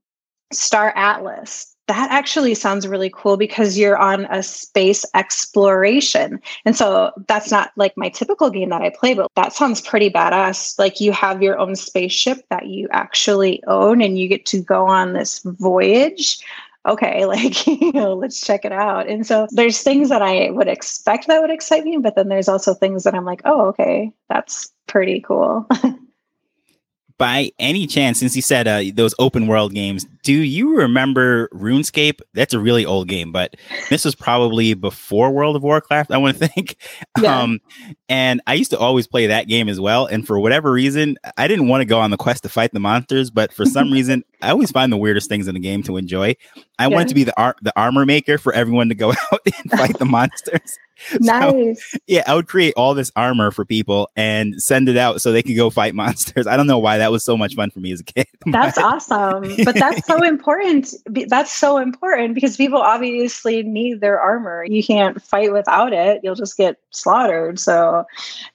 Star 0.51 0.93
Atlas 0.95 1.72
that 1.87 2.11
actually 2.11 2.55
sounds 2.55 2.87
really 2.87 3.11
cool 3.13 3.35
because 3.35 3.77
you're 3.77 3.97
on 3.97 4.25
a 4.25 4.41
space 4.41 5.05
exploration. 5.13 6.41
And 6.65 6.75
so 6.77 7.11
that's 7.27 7.51
not 7.51 7.71
like 7.75 7.97
my 7.97 8.09
typical 8.09 8.49
game 8.49 8.69
that 8.69 8.81
I 8.81 8.89
play, 8.89 9.13
but 9.13 9.29
that 9.35 9.53
sounds 9.53 9.81
pretty 9.81 10.09
badass. 10.09 10.79
Like 10.79 11.01
you 11.01 11.11
have 11.11 11.43
your 11.43 11.57
own 11.59 11.75
spaceship 11.75 12.45
that 12.49 12.67
you 12.67 12.87
actually 12.91 13.61
own 13.67 14.01
and 14.01 14.17
you 14.17 14.27
get 14.27 14.45
to 14.47 14.61
go 14.61 14.87
on 14.87 15.13
this 15.13 15.41
voyage. 15.43 16.39
Okay, 16.85 17.25
like, 17.25 17.65
you 17.67 17.91
know, 17.91 18.13
let's 18.13 18.39
check 18.39 18.63
it 18.65 18.71
out. 18.71 19.09
And 19.09 19.27
so 19.27 19.47
there's 19.51 19.81
things 19.81 20.09
that 20.09 20.21
I 20.21 20.51
would 20.51 20.67
expect 20.67 21.27
that 21.27 21.41
would 21.41 21.51
excite 21.51 21.83
me, 21.83 21.97
but 21.97 22.15
then 22.15 22.29
there's 22.29 22.49
also 22.49 22.73
things 22.73 23.03
that 23.03 23.15
I'm 23.15 23.25
like, 23.25 23.41
oh, 23.45 23.67
okay, 23.67 24.11
that's 24.29 24.71
pretty 24.87 25.19
cool. 25.19 25.67
by 27.23 27.49
any 27.57 27.87
chance, 27.87 28.19
since 28.19 28.35
you 28.35 28.41
said 28.41 28.67
uh, 28.67 28.83
those 28.95 29.15
open 29.17 29.47
world 29.47 29.73
games, 29.73 30.05
do 30.23 30.33
you 30.33 30.75
remember 30.75 31.47
RuneScape? 31.53 32.19
That's 32.33 32.53
a 32.53 32.59
really 32.59 32.85
old 32.85 33.07
game, 33.07 33.31
but 33.31 33.55
this 33.89 34.03
was 34.03 34.13
probably 34.13 34.73
before 34.73 35.31
World 35.31 35.55
of 35.55 35.63
Warcraft, 35.63 36.11
I 36.11 36.17
want 36.17 36.37
to 36.37 36.47
think. 36.49 36.75
Yeah. 37.21 37.39
Um, 37.39 37.61
and 38.09 38.41
I 38.45 38.55
used 38.55 38.71
to 38.71 38.77
always 38.77 39.07
play 39.07 39.27
that 39.27 39.47
game 39.47 39.69
as 39.69 39.79
well. 39.79 40.05
And 40.05 40.27
for 40.27 40.37
whatever 40.37 40.69
reason, 40.69 41.15
I 41.37 41.47
didn't 41.47 41.69
want 41.69 41.79
to 41.79 41.85
go 41.85 41.97
on 41.97 42.11
the 42.11 42.17
quest 42.17 42.43
to 42.43 42.49
fight 42.49 42.73
the 42.73 42.81
monsters, 42.81 43.31
but 43.31 43.53
for 43.53 43.63
some 43.63 43.89
reason, 43.93 44.25
I 44.41 44.49
always 44.49 44.71
find 44.71 44.91
the 44.91 44.97
weirdest 44.97 45.29
things 45.29 45.47
in 45.47 45.53
the 45.53 45.61
game 45.61 45.81
to 45.83 45.95
enjoy. 45.95 46.35
I 46.77 46.87
yeah. 46.87 46.87
wanted 46.87 47.07
to 47.07 47.15
be 47.15 47.23
the 47.23 47.39
ar- 47.39 47.55
the 47.61 47.71
armor 47.79 48.05
maker 48.05 48.37
for 48.37 48.51
everyone 48.51 48.89
to 48.89 48.95
go 48.95 49.11
out 49.31 49.39
and 49.45 49.71
fight 49.71 49.97
the 49.97 50.03
monsters. 50.05 50.77
nice. 51.19 51.91
So, 51.91 51.97
yeah, 52.07 52.23
I 52.27 52.35
would 52.35 52.47
create 52.47 52.73
all 52.75 52.93
this 52.93 53.11
armor 53.15 53.51
for 53.51 53.65
people 53.65 54.09
and 54.15 54.61
send 54.61 54.89
it 54.89 54.97
out 54.97 55.21
so 55.21 55.31
they 55.31 55.43
could 55.43 55.55
go 55.55 55.69
fight 55.69 55.95
monsters. 56.03 56.47
I 56.47 56.57
don't 56.57 56.67
know 56.67 56.79
why 56.79 56.97
that 56.97 57.11
was 57.11 57.23
so 57.23 57.37
much 57.37 57.55
fun 57.55 57.71
for 57.71 57.79
me 57.79 57.91
as 57.91 57.99
a 57.99 58.03
kid. 58.03 58.27
That's 58.45 58.77
awesome. 58.77 59.55
But 59.63 59.75
that's 59.75 60.05
so 60.05 60.21
important. 60.21 60.93
That's 61.05 61.51
so 61.51 61.77
important 61.77 62.35
because 62.35 62.57
people 62.57 62.79
obviously 62.79 63.63
need 63.63 64.01
their 64.01 64.19
armor. 64.19 64.65
You 64.65 64.83
can't 64.83 65.21
fight 65.21 65.53
without 65.53 65.93
it. 65.93 66.19
You'll 66.23 66.35
just 66.35 66.57
get 66.57 66.77
slaughtered. 66.91 67.57
So 67.57 68.05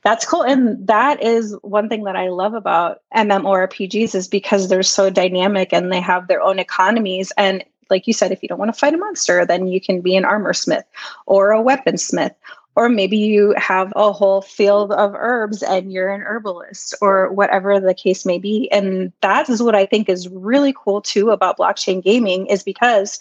that's 0.02 0.26
cool. 0.26 0.42
And 0.42 0.86
that 0.86 1.22
is 1.22 1.56
one 1.62 1.88
thing 1.88 2.04
that 2.04 2.16
I 2.16 2.28
love 2.28 2.52
about 2.52 3.00
MMORPGs 3.16 4.14
is 4.14 4.28
because 4.28 4.68
they're 4.68 4.82
so 4.82 5.08
dynamic 5.08 5.72
and 5.72 5.90
they 5.90 6.00
have 6.00 6.28
their 6.28 6.42
own 6.42 6.58
economies 6.58 7.32
and 7.38 7.64
like 7.90 8.06
you 8.06 8.12
said, 8.12 8.32
if 8.32 8.42
you 8.42 8.48
don't 8.48 8.58
want 8.58 8.72
to 8.72 8.78
fight 8.78 8.94
a 8.94 8.98
monster, 8.98 9.44
then 9.44 9.66
you 9.66 9.80
can 9.80 10.00
be 10.00 10.16
an 10.16 10.24
armor 10.24 10.52
smith 10.52 10.84
or 11.26 11.52
a 11.52 11.62
weaponsmith. 11.62 12.34
Or 12.76 12.88
maybe 12.88 13.16
you 13.16 13.54
have 13.56 13.92
a 13.96 14.12
whole 14.12 14.40
field 14.40 14.92
of 14.92 15.12
herbs 15.16 15.64
and 15.64 15.92
you're 15.92 16.10
an 16.10 16.22
herbalist 16.22 16.94
or 17.00 17.32
whatever 17.32 17.80
the 17.80 17.92
case 17.92 18.24
may 18.24 18.38
be. 18.38 18.70
And 18.70 19.12
that 19.20 19.50
is 19.50 19.60
what 19.60 19.74
I 19.74 19.84
think 19.84 20.08
is 20.08 20.28
really 20.28 20.72
cool 20.76 21.00
too 21.00 21.30
about 21.30 21.58
blockchain 21.58 22.04
gaming 22.04 22.46
is 22.46 22.62
because 22.62 23.18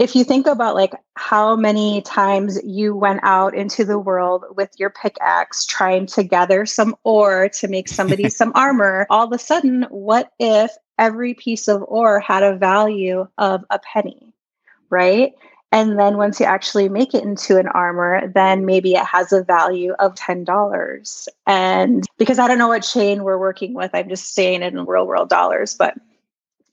if 0.00 0.16
you 0.16 0.24
think 0.24 0.46
about 0.46 0.74
like 0.74 0.94
how 1.14 1.54
many 1.54 2.00
times 2.00 2.58
you 2.64 2.96
went 2.96 3.20
out 3.22 3.54
into 3.54 3.84
the 3.84 3.98
world 3.98 4.44
with 4.56 4.70
your 4.78 4.88
pickaxe 4.88 5.66
trying 5.66 6.06
to 6.06 6.22
gather 6.22 6.64
some 6.64 6.96
ore 7.04 7.50
to 7.50 7.68
make 7.68 7.86
somebody 7.86 8.28
some 8.30 8.50
armor 8.54 9.06
all 9.10 9.26
of 9.26 9.32
a 9.32 9.38
sudden 9.38 9.82
what 9.90 10.32
if 10.38 10.70
every 11.00 11.34
piece 11.34 11.66
of 11.66 11.82
ore 11.88 12.20
had 12.20 12.44
a 12.44 12.56
value 12.56 13.26
of 13.38 13.64
a 13.70 13.80
penny, 13.80 14.32
right? 14.90 15.32
And 15.72 15.98
then 15.98 16.16
once 16.16 16.38
you 16.38 16.46
actually 16.46 16.88
make 16.88 17.14
it 17.14 17.24
into 17.24 17.56
an 17.56 17.68
armor, 17.68 18.28
then 18.34 18.66
maybe 18.66 18.94
it 18.94 19.04
has 19.04 19.32
a 19.32 19.42
value 19.42 19.94
of 19.98 20.14
$10. 20.14 21.28
And 21.46 22.06
because 22.18 22.38
I 22.38 22.48
don't 22.48 22.58
know 22.58 22.68
what 22.68 22.82
chain 22.82 23.22
we're 23.22 23.38
working 23.38 23.72
with, 23.72 23.92
I'm 23.94 24.08
just 24.08 24.34
saying 24.34 24.62
it 24.62 24.74
in 24.74 24.84
real 24.84 25.06
world 25.06 25.28
dollars. 25.28 25.74
But 25.74 25.94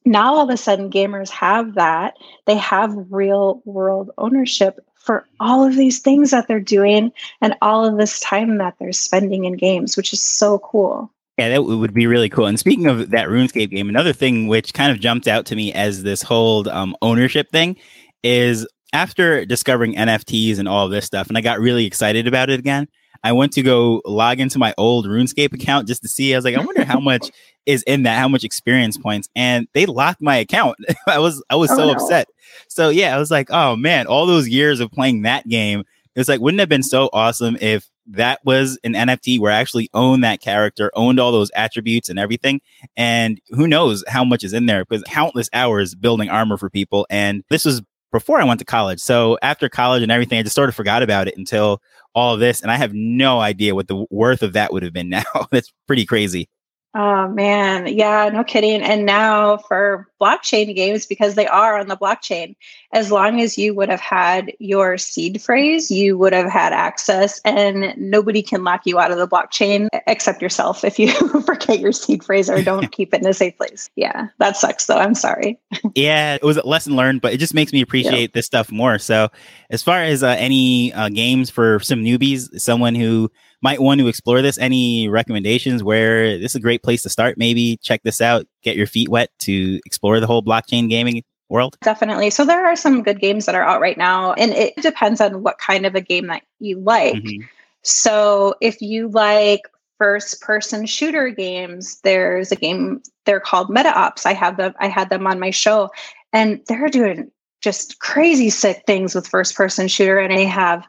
now 0.04 0.36
all 0.36 0.44
of 0.44 0.50
a 0.50 0.58
sudden, 0.58 0.90
gamers 0.90 1.30
have 1.30 1.76
that. 1.76 2.16
They 2.46 2.58
have 2.58 3.12
real 3.12 3.62
world 3.66 4.12
ownership 4.18 4.80
for 4.96 5.26
all 5.40 5.66
of 5.66 5.76
these 5.76 6.00
things 6.00 6.32
that 6.32 6.48
they're 6.48 6.60
doing 6.60 7.14
and 7.40 7.56
all 7.62 7.86
of 7.86 7.98
this 7.98 8.20
time 8.20 8.58
that 8.58 8.76
they're 8.80 8.92
spending 8.92 9.46
in 9.46 9.54
games, 9.54 9.96
which 9.96 10.12
is 10.12 10.22
so 10.22 10.60
cool. 10.60 11.12
Yeah, 11.38 11.50
that 11.50 11.64
would 11.64 11.94
be 11.94 12.08
really 12.08 12.30
cool. 12.30 12.48
And 12.48 12.60
speaking 12.60 12.88
of 12.88 13.12
that 13.12 13.28
RuneScape 13.28 13.70
game, 13.70 13.90
another 13.90 14.12
thing 14.12 14.48
which 14.48 14.74
kind 14.74 14.92
of 14.92 15.00
jumped 15.00 15.28
out 15.28 15.46
to 15.48 15.56
me 15.56 15.72
as 15.72 16.02
this 16.02 16.24
whole 16.24 16.68
um, 16.70 16.96
ownership 17.04 17.52
thing 17.52 17.76
is 18.24 18.68
after 18.92 19.46
discovering 19.46 19.94
NFTs 19.94 20.58
and 20.58 20.68
all 20.68 20.90
this 20.90 21.06
stuff, 21.06 21.28
and 21.28 21.38
I 21.38 21.42
got 21.42 21.60
really 21.60 21.86
excited 21.86 22.28
about 22.28 22.50
it 22.50 22.60
again. 22.60 22.88
I 23.24 23.34
went 23.34 23.52
to 23.54 23.62
go 23.62 24.02
log 24.06 24.40
into 24.40 24.58
my 24.58 24.74
old 24.78 25.06
RuneScape 25.06 25.54
account 25.54 25.88
just 25.88 26.02
to 26.02 26.08
see. 26.08 26.34
I 26.34 26.38
was 26.38 26.46
like, 26.46 26.56
I 26.56 26.64
wonder 26.64 26.84
how 26.84 27.00
much 27.02 27.30
is 27.68 27.84
in 27.84 28.04
that, 28.04 28.18
how 28.18 28.28
much 28.28 28.44
experience 28.44 28.98
points, 28.98 29.30
and 29.36 29.68
they 29.74 29.86
locked 29.86 30.22
my 30.22 30.38
account. 30.38 30.78
I 31.08 31.20
was 31.20 31.44
I 31.52 31.56
was 31.56 31.70
oh, 31.72 31.76
so 31.76 31.86
no. 31.86 31.92
upset. 31.92 32.30
So 32.68 32.90
yeah, 32.90 33.16
I 33.16 33.20
was 33.20 33.30
like, 33.30 33.50
oh 33.52 33.76
man, 33.76 34.08
all 34.08 34.26
those 34.26 34.50
years 34.50 34.80
of 34.80 34.92
playing 34.92 35.22
that 35.24 35.48
game. 35.48 35.84
It's 36.16 36.28
like, 36.28 36.40
wouldn't 36.40 36.60
have 36.62 36.70
been 36.70 36.82
so 36.82 37.12
awesome 37.14 37.58
if 37.62 37.88
that 38.08 38.40
was 38.44 38.80
an 38.84 38.94
NFT 38.94 39.40
where 39.40 39.52
I 39.52 39.58
actually 39.58 39.90
owned 39.94 40.24
that 40.24 40.42
character, 40.42 40.92
owned 40.96 41.20
all 41.20 41.32
those 41.32 41.52
attributes 41.56 42.10
and 42.10 42.18
everything. 42.18 42.62
And 42.96 43.40
who 43.50 43.68
knows 43.68 44.04
how 44.08 44.24
much 44.24 44.44
is 44.44 44.54
in 44.54 44.66
there 44.66 44.86
because 44.86 45.04
countless 45.04 45.50
hours 45.54 45.96
building 45.96 46.30
armor 46.30 46.58
for 46.58 46.70
people. 46.70 47.06
And 47.10 47.44
this 47.50 47.66
was 47.66 47.82
before 48.12 48.40
I 48.40 48.46
went 48.46 48.60
to 48.60 48.66
college. 48.66 49.00
So 49.00 49.38
after 49.42 49.70
college 49.70 50.04
and 50.04 50.12
everything, 50.12 50.40
I 50.40 50.44
just 50.44 50.56
sort 50.56 50.70
of 50.70 50.76
forgot 50.76 51.04
about 51.04 51.28
it 51.28 51.38
until 51.38 51.82
all 52.16 52.34
of 52.34 52.40
this. 52.40 52.62
And 52.62 52.72
I 52.72 52.76
have 52.76 52.94
no 52.94 53.40
idea 53.40 53.76
what 53.76 53.88
the 53.88 54.06
worth 54.10 54.42
of 54.42 54.54
that 54.54 54.72
would 54.72 54.84
have 54.84 54.94
been 54.94 55.10
now. 55.10 55.24
That's 55.52 55.74
pretty 55.88 56.06
crazy. 56.06 56.50
Oh 56.94 57.28
man, 57.28 57.88
yeah, 57.88 58.30
no 58.30 58.44
kidding. 58.44 58.82
And 58.82 59.06
now 59.06 59.58
for 59.58 60.10
blockchain 60.20 60.74
games, 60.76 61.06
because 61.06 61.36
they 61.36 61.46
are 61.46 61.78
on 61.78 61.90
the 61.90 61.98
blockchain, 61.98 62.56
as 62.92 63.12
long 63.12 63.40
as 63.40 63.58
you 63.58 63.76
would 63.76 63.90
have 63.90 64.00
had 64.00 64.54
your 64.60 64.98
seed 64.98 65.42
phrase, 65.42 65.92
you 65.92 66.18
would 66.18 66.34
have 66.34 66.50
had 66.50 66.74
access, 66.74 67.40
and 67.46 67.94
nobody 67.98 68.42
can 68.42 68.64
lock 68.64 68.86
you 68.86 69.00
out 69.00 69.12
of 69.12 69.18
the 69.18 69.28
blockchain 69.28 69.90
except 70.08 70.42
yourself 70.42 70.84
if 70.84 70.98
you 70.98 71.12
forget 71.42 71.80
your 71.80 71.92
seed 71.92 72.24
phrase 72.24 72.50
or 72.50 72.64
don't 72.64 72.92
keep 72.92 73.14
it 73.14 73.22
in 73.22 73.28
a 73.28 73.34
safe 73.34 73.56
place. 73.58 73.90
Yeah, 73.96 74.30
that 74.40 74.58
sucks 74.58 74.86
though. 74.86 74.98
I'm 74.98 75.16
sorry. 75.16 75.60
yeah, 75.94 76.36
it 76.36 76.44
was 76.44 76.58
a 76.58 76.66
lesson 76.66 76.96
learned, 76.96 77.22
but 77.22 77.34
it 77.34 77.38
just 77.38 77.54
makes 77.54 77.74
me 77.74 77.82
appreciate 77.82 78.22
yep. 78.22 78.34
this 78.34 78.46
stuff 78.46 78.72
more. 78.72 78.98
So, 78.98 79.30
as 79.70 79.84
far 79.84 80.02
as 80.02 80.24
uh, 80.24 80.36
any 80.40 80.94
uh, 80.94 81.10
games 81.10 81.50
for 81.50 81.80
some 81.82 82.04
newbies, 82.04 82.60
someone 82.60 82.96
who 82.96 83.30
might 83.62 83.82
want 83.82 84.00
to 84.00 84.08
explore 84.08 84.42
this, 84.42 84.58
any 84.58 85.08
recommendations 85.08 85.84
where 85.84 86.38
this 86.38 86.52
is 86.52 86.56
a 86.56 86.60
great 86.60 86.84
place 86.84 87.02
to 87.04 87.10
start? 87.10 87.38
Maybe 87.38 87.78
check 87.82 88.04
this 88.04 88.22
out, 88.22 88.46
get 88.64 88.76
your 88.76 88.88
feet 88.88 89.10
wet 89.10 89.30
to 89.40 89.80
explore 89.86 90.20
the 90.20 90.28
whole 90.28 90.44
blockchain 90.44 90.90
gaming 90.90 91.24
world? 91.50 91.78
Definitely. 91.82 92.30
So 92.30 92.46
there 92.46 92.66
are 92.66 92.76
some 92.76 93.04
good 93.04 93.20
games 93.20 93.46
that 93.46 93.56
are 93.56 93.64
out 93.64 93.82
right 93.82 93.98
now, 93.98 94.34
and 94.34 94.52
it 94.52 94.76
depends 94.82 95.22
on 95.22 95.44
what 95.44 95.58
kind 95.58 95.86
of 95.86 95.96
a 95.96 96.02
game 96.02 96.28
that 96.28 96.44
you 96.60 96.80
like. 96.80 97.16
Mm-hmm. 97.16 97.46
So 97.84 98.56
if 98.62 98.82
you 98.82 99.10
like 99.10 99.62
first 99.98 100.42
person 100.42 100.86
shooter 100.86 101.30
games, 101.30 102.00
there's 102.02 102.52
a 102.52 102.56
game 102.56 103.02
they're 103.26 103.40
called 103.40 103.70
Meta 103.70 103.98
Ops. 103.98 104.26
I 104.26 104.34
have 104.34 104.58
them 104.58 104.74
I 104.80 104.88
had 104.88 105.10
them 105.10 105.26
on 105.26 105.40
my 105.40 105.50
show 105.50 105.90
and 106.34 106.62
they're 106.68 106.90
doing 106.90 107.32
just 107.68 108.00
crazy 108.00 108.50
sick 108.50 108.82
things 108.88 109.14
with 109.14 109.28
first 109.28 109.54
person 109.54 109.90
shooter 109.90 110.20
and 110.20 110.34
they 110.34 110.46
have 110.46 110.88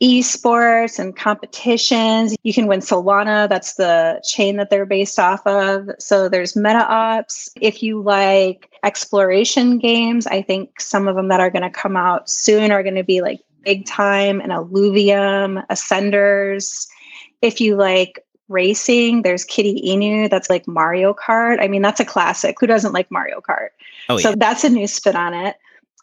esports 0.00 0.96
and 0.96 1.16
competitions. 1.16 2.36
You 2.44 2.54
can 2.54 2.68
win 2.68 2.78
solana 2.78 3.48
that's 3.48 3.74
the 3.74 4.22
chain 4.24 4.56
that 4.56 4.70
they're 4.70 4.86
based 4.86 5.18
off 5.18 5.44
of. 5.44 5.90
So 5.98 6.28
there's 6.28 6.54
meta 6.54 6.86
ops. 6.88 7.50
If 7.60 7.82
you 7.82 8.00
like 8.00 8.70
exploration 8.82 9.76
games 9.76 10.26
i 10.26 10.40
think 10.40 10.80
some 10.80 11.06
of 11.06 11.14
them 11.14 11.28
that 11.28 11.38
are 11.38 11.50
going 11.50 11.62
to 11.62 11.68
come 11.68 11.98
out 11.98 12.30
soon 12.30 12.72
are 12.72 12.82
going 12.82 12.94
to 12.94 13.04
be 13.04 13.20
like 13.20 13.38
big 13.62 13.84
time 13.84 14.40
and 14.40 14.52
Illuvium 14.52 15.62
ascenders. 15.66 16.88
If 17.42 17.60
you 17.60 17.76
like 17.76 18.24
racing 18.48 19.20
there's 19.20 19.44
kitty 19.44 19.82
inu 19.84 20.30
that's 20.30 20.48
like 20.48 20.66
mario 20.66 21.12
kart. 21.12 21.60
I 21.60 21.66
mean 21.66 21.82
that's 21.82 22.00
a 22.00 22.06
classic. 22.06 22.56
Who 22.60 22.66
doesn't 22.68 22.92
like 22.92 23.10
mario 23.10 23.40
kart? 23.40 23.70
Oh, 24.08 24.16
yeah. 24.16 24.30
so 24.30 24.34
that's 24.36 24.64
a 24.64 24.70
new 24.70 24.86
spin 24.86 25.16
on 25.16 25.34
it 25.34 25.56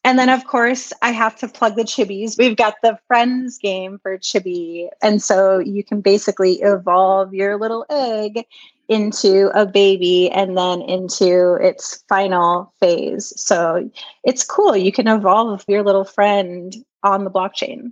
and 0.08 0.18
then, 0.18 0.30
of 0.30 0.48
course, 0.48 0.94
I 1.02 1.12
have 1.12 1.36
to 1.40 1.50
plug 1.50 1.76
the 1.76 1.84
chibis. 1.84 2.38
We've 2.38 2.56
got 2.56 2.76
the 2.82 2.98
friends 3.08 3.58
game 3.58 4.00
for 4.00 4.18
chibi. 4.18 4.88
And 5.02 5.22
so 5.22 5.60
you 5.60 5.84
can 5.84 6.00
basically 6.00 6.62
evolve 6.62 7.34
your 7.34 7.60
little 7.60 7.86
egg 7.90 8.46
into 8.88 9.52
a 9.54 9.66
baby 9.66 10.32
and 10.32 10.58
then 10.58 10.82
into 10.82 11.56
its 11.56 12.06
final 12.08 12.72
phase. 12.80 13.34
So 13.36 13.92
it's 14.24 14.46
cool. 14.46 14.78
You 14.78 14.94
can 14.94 15.10
evolve 15.10 15.66
your 15.68 15.84
little 15.84 16.06
friend 16.06 16.74
on 17.04 17.26
the 17.26 17.30
blockchain. 17.30 17.92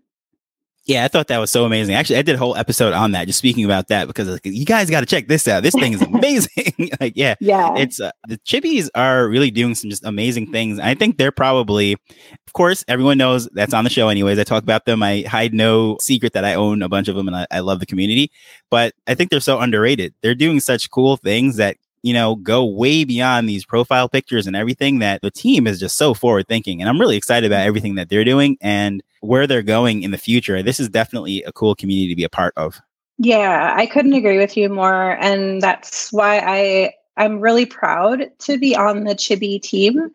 Yeah, 0.86 1.04
I 1.04 1.08
thought 1.08 1.28
that 1.30 1.40
was 1.40 1.50
so 1.50 1.66
amazing. 1.66 1.96
Actually, 1.96 2.18
I 2.18 2.22
did 2.22 2.36
a 2.36 2.38
whole 2.38 2.56
episode 2.56 2.94
on 2.94 3.14
that, 3.14 3.26
just 3.26 3.40
speaking 3.40 3.66
about 3.66 3.88
that 3.88 4.06
because 4.06 4.28
like, 4.28 4.46
you 4.46 4.66
guys 4.66 4.88
got 4.88 5.00
to 5.00 5.08
check 5.08 5.28
this 5.28 5.48
out. 5.48 5.64
This 5.64 5.74
thing 5.74 5.94
is 5.94 6.02
amazing. 6.04 6.92
like, 7.00 7.14
yeah, 7.16 7.34
yeah, 7.40 7.76
it's 7.76 8.00
uh, 8.00 8.12
the 8.28 8.38
Chibis 8.40 8.90
are 8.94 9.28
really 9.28 9.50
doing 9.50 9.74
some 9.74 9.90
just 9.90 10.06
amazing 10.06 10.52
things. 10.52 10.78
I 10.80 10.94
think 10.94 11.18
they're 11.18 11.32
probably, 11.32 11.94
of 11.94 12.54
course, 12.54 12.86
everyone 12.88 13.18
knows 13.18 13.50
that's 13.54 13.74
on 13.74 13.84
the 13.84 13.90
show. 13.90 14.10
Anyways, 14.10 14.38
I 14.38 14.44
talk 14.44 14.62
about 14.62 14.86
them. 14.86 15.02
I 15.02 15.24
hide 15.28 15.56
no 15.56 15.98
secret 16.00 16.34
that 16.34 16.46
I 16.46 16.54
own 16.54 16.84
a 16.84 16.90
bunch 16.90 17.08
of 17.08 17.16
them, 17.16 17.28
and 17.28 17.36
I, 17.36 17.48
I 17.50 17.60
love 17.62 17.80
the 17.80 17.88
community. 17.88 18.32
But 18.70 18.94
I 19.08 19.16
think 19.16 19.32
they're 19.32 19.40
so 19.40 19.60
underrated. 19.60 20.14
They're 20.22 20.36
doing 20.36 20.60
such 20.60 20.92
cool 20.92 21.18
things 21.18 21.56
that 21.56 21.78
you 22.04 22.14
know, 22.14 22.36
go 22.36 22.64
way 22.64 23.04
beyond 23.04 23.50
these 23.50 23.66
profile 23.66 24.08
pictures 24.08 24.46
and 24.46 24.56
everything 24.56 25.00
that 25.00 25.24
the 25.24 25.32
team 25.32 25.66
is 25.66 25.80
just 25.80 25.96
so 25.96 26.14
forward 26.14 26.48
thinking. 26.48 26.80
And 26.80 26.88
I'm 26.88 27.00
really 27.00 27.18
excited 27.18 27.52
about 27.52 27.66
everything 27.66 27.96
that 27.96 28.10
they're 28.10 28.24
doing 28.24 28.60
and 28.62 29.02
where 29.26 29.48
they're 29.48 29.62
going 29.62 30.04
in 30.04 30.12
the 30.12 30.18
future. 30.18 30.62
This 30.62 30.80
is 30.80 30.90
definitely 30.90 31.44
a 31.44 31.52
cool 31.52 31.76
community 31.76 32.10
to 32.10 32.16
be 32.16 32.24
a 32.24 32.30
part 32.30 32.54
of. 32.58 32.80
Yeah, 33.18 33.74
I 33.76 33.86
couldn't 33.86 34.14
agree 34.14 34.38
with 34.38 34.58
you 34.58 34.70
more. 34.70 35.18
And 35.22 35.62
that's 35.62 36.12
why 36.12 36.40
I 36.40 36.94
I'm 37.18 37.40
really 37.40 37.66
proud 37.66 38.30
to 38.40 38.58
be 38.58 38.76
on 38.76 39.06
the 39.06 39.16
Chibi 39.16 39.62
team 39.62 40.12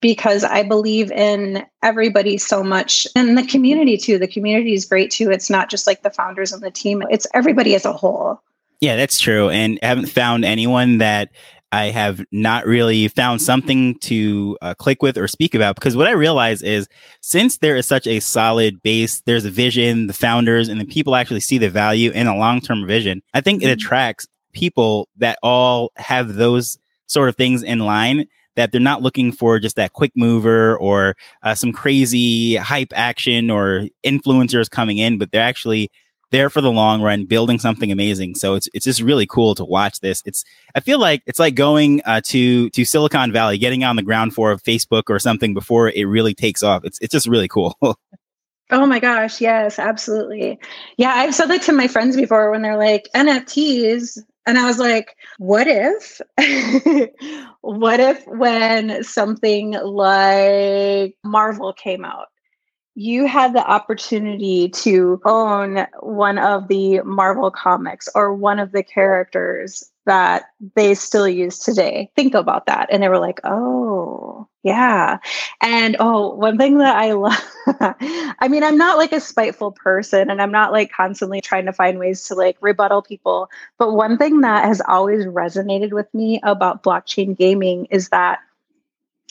because 0.00 0.44
I 0.44 0.62
believe 0.62 1.10
in 1.12 1.64
everybody 1.82 2.36
so 2.36 2.62
much 2.62 3.06
and 3.16 3.38
the 3.38 3.46
community 3.46 3.96
too. 3.96 4.18
The 4.18 4.28
community 4.28 4.74
is 4.74 4.84
great 4.84 5.10
too. 5.10 5.30
It's 5.30 5.48
not 5.48 5.70
just 5.70 5.86
like 5.86 6.02
the 6.02 6.10
founders 6.10 6.52
and 6.52 6.62
the 6.62 6.70
team, 6.70 7.02
it's 7.08 7.26
everybody 7.32 7.74
as 7.74 7.86
a 7.86 7.92
whole. 7.92 8.42
Yeah, 8.82 8.96
that's 8.96 9.18
true. 9.18 9.48
And 9.48 9.78
I 9.82 9.86
haven't 9.86 10.10
found 10.10 10.44
anyone 10.44 10.98
that 10.98 11.30
I 11.74 11.90
have 11.90 12.24
not 12.30 12.66
really 12.66 13.08
found 13.08 13.42
something 13.42 13.98
to 13.98 14.56
uh, 14.62 14.74
click 14.74 15.02
with 15.02 15.18
or 15.18 15.26
speak 15.26 15.56
about 15.56 15.74
because 15.74 15.96
what 15.96 16.06
I 16.06 16.12
realize 16.12 16.62
is 16.62 16.86
since 17.20 17.58
there 17.58 17.74
is 17.74 17.84
such 17.84 18.06
a 18.06 18.20
solid 18.20 18.80
base, 18.82 19.22
there's 19.22 19.44
a 19.44 19.50
vision, 19.50 20.06
the 20.06 20.12
founders, 20.12 20.68
and 20.68 20.80
the 20.80 20.84
people 20.84 21.16
actually 21.16 21.40
see 21.40 21.58
the 21.58 21.68
value 21.68 22.12
in 22.12 22.28
a 22.28 22.36
long 22.36 22.60
term 22.60 22.86
vision. 22.86 23.22
I 23.34 23.40
think 23.40 23.60
it 23.60 23.66
mm-hmm. 23.66 23.72
attracts 23.72 24.28
people 24.52 25.08
that 25.16 25.36
all 25.42 25.90
have 25.96 26.34
those 26.34 26.78
sort 27.08 27.28
of 27.28 27.34
things 27.34 27.64
in 27.64 27.80
line 27.80 28.26
that 28.54 28.70
they're 28.70 28.80
not 28.80 29.02
looking 29.02 29.32
for 29.32 29.58
just 29.58 29.74
that 29.74 29.94
quick 29.94 30.12
mover 30.14 30.76
or 30.76 31.16
uh, 31.42 31.56
some 31.56 31.72
crazy 31.72 32.54
hype 32.54 32.92
action 32.94 33.50
or 33.50 33.88
influencers 34.06 34.70
coming 34.70 34.98
in, 34.98 35.18
but 35.18 35.32
they're 35.32 35.42
actually 35.42 35.90
there 36.34 36.50
for 36.50 36.60
the 36.60 36.70
long 36.70 37.00
run, 37.00 37.26
building 37.26 37.60
something 37.60 37.92
amazing. 37.92 38.34
So 38.34 38.54
it's 38.54 38.68
it's 38.74 38.84
just 38.84 39.00
really 39.00 39.24
cool 39.24 39.54
to 39.54 39.64
watch 39.64 40.00
this. 40.00 40.20
It's 40.26 40.44
I 40.74 40.80
feel 40.80 40.98
like 40.98 41.22
it's 41.26 41.38
like 41.38 41.54
going 41.54 42.02
uh, 42.04 42.22
to 42.24 42.68
to 42.70 42.84
Silicon 42.84 43.30
Valley, 43.32 43.56
getting 43.56 43.84
on 43.84 43.94
the 43.94 44.02
ground 44.02 44.34
floor 44.34 44.50
of 44.50 44.60
Facebook 44.62 45.04
or 45.08 45.20
something 45.20 45.54
before 45.54 45.90
it 45.90 46.04
really 46.04 46.34
takes 46.34 46.64
off. 46.64 46.84
It's 46.84 46.98
it's 47.00 47.12
just 47.12 47.28
really 47.28 47.48
cool. 47.48 47.78
Oh 48.70 48.86
my 48.86 48.98
gosh, 48.98 49.42
yes, 49.42 49.78
absolutely. 49.78 50.58
Yeah, 50.96 51.12
I've 51.14 51.34
said 51.34 51.46
that 51.50 51.60
to 51.62 51.72
my 51.72 51.86
friends 51.86 52.16
before 52.16 52.50
when 52.50 52.62
they're 52.62 52.78
like 52.78 53.10
NFTs 53.14 54.18
and 54.46 54.58
I 54.58 54.66
was 54.66 54.78
like, 54.78 55.16
what 55.36 55.66
if 55.68 56.20
what 57.60 58.00
if 58.00 58.26
when 58.26 59.04
something 59.04 59.72
like 59.72 61.14
Marvel 61.22 61.74
came 61.74 62.06
out 62.06 62.28
you 62.94 63.26
had 63.26 63.52
the 63.52 63.66
opportunity 63.66 64.68
to 64.68 65.20
own 65.24 65.86
one 66.00 66.38
of 66.38 66.68
the 66.68 67.00
Marvel 67.02 67.50
comics 67.50 68.08
or 68.14 68.34
one 68.34 68.58
of 68.60 68.72
the 68.72 68.82
characters 68.82 69.90
that 70.06 70.44
they 70.76 70.94
still 70.94 71.26
use 71.28 71.58
today. 71.58 72.10
Think 72.14 72.34
about 72.34 72.66
that. 72.66 72.88
And 72.92 73.02
they 73.02 73.08
were 73.08 73.18
like, 73.18 73.40
oh, 73.42 74.46
yeah. 74.62 75.18
And 75.60 75.96
oh, 75.98 76.34
one 76.34 76.56
thing 76.58 76.78
that 76.78 76.96
I 76.96 77.12
love, 77.12 77.42
I 78.38 78.48
mean, 78.48 78.62
I'm 78.62 78.78
not 78.78 78.98
like 78.98 79.12
a 79.12 79.20
spiteful 79.20 79.72
person 79.72 80.30
and 80.30 80.40
I'm 80.40 80.52
not 80.52 80.72
like 80.72 80.92
constantly 80.92 81.40
trying 81.40 81.66
to 81.66 81.72
find 81.72 81.98
ways 81.98 82.28
to 82.28 82.34
like 82.34 82.58
rebuttal 82.60 83.02
people. 83.02 83.48
But 83.78 83.92
one 83.92 84.18
thing 84.18 84.42
that 84.42 84.66
has 84.66 84.82
always 84.86 85.24
resonated 85.24 85.92
with 85.92 86.12
me 86.14 86.38
about 86.42 86.82
blockchain 86.82 87.36
gaming 87.36 87.86
is 87.86 88.10
that 88.10 88.40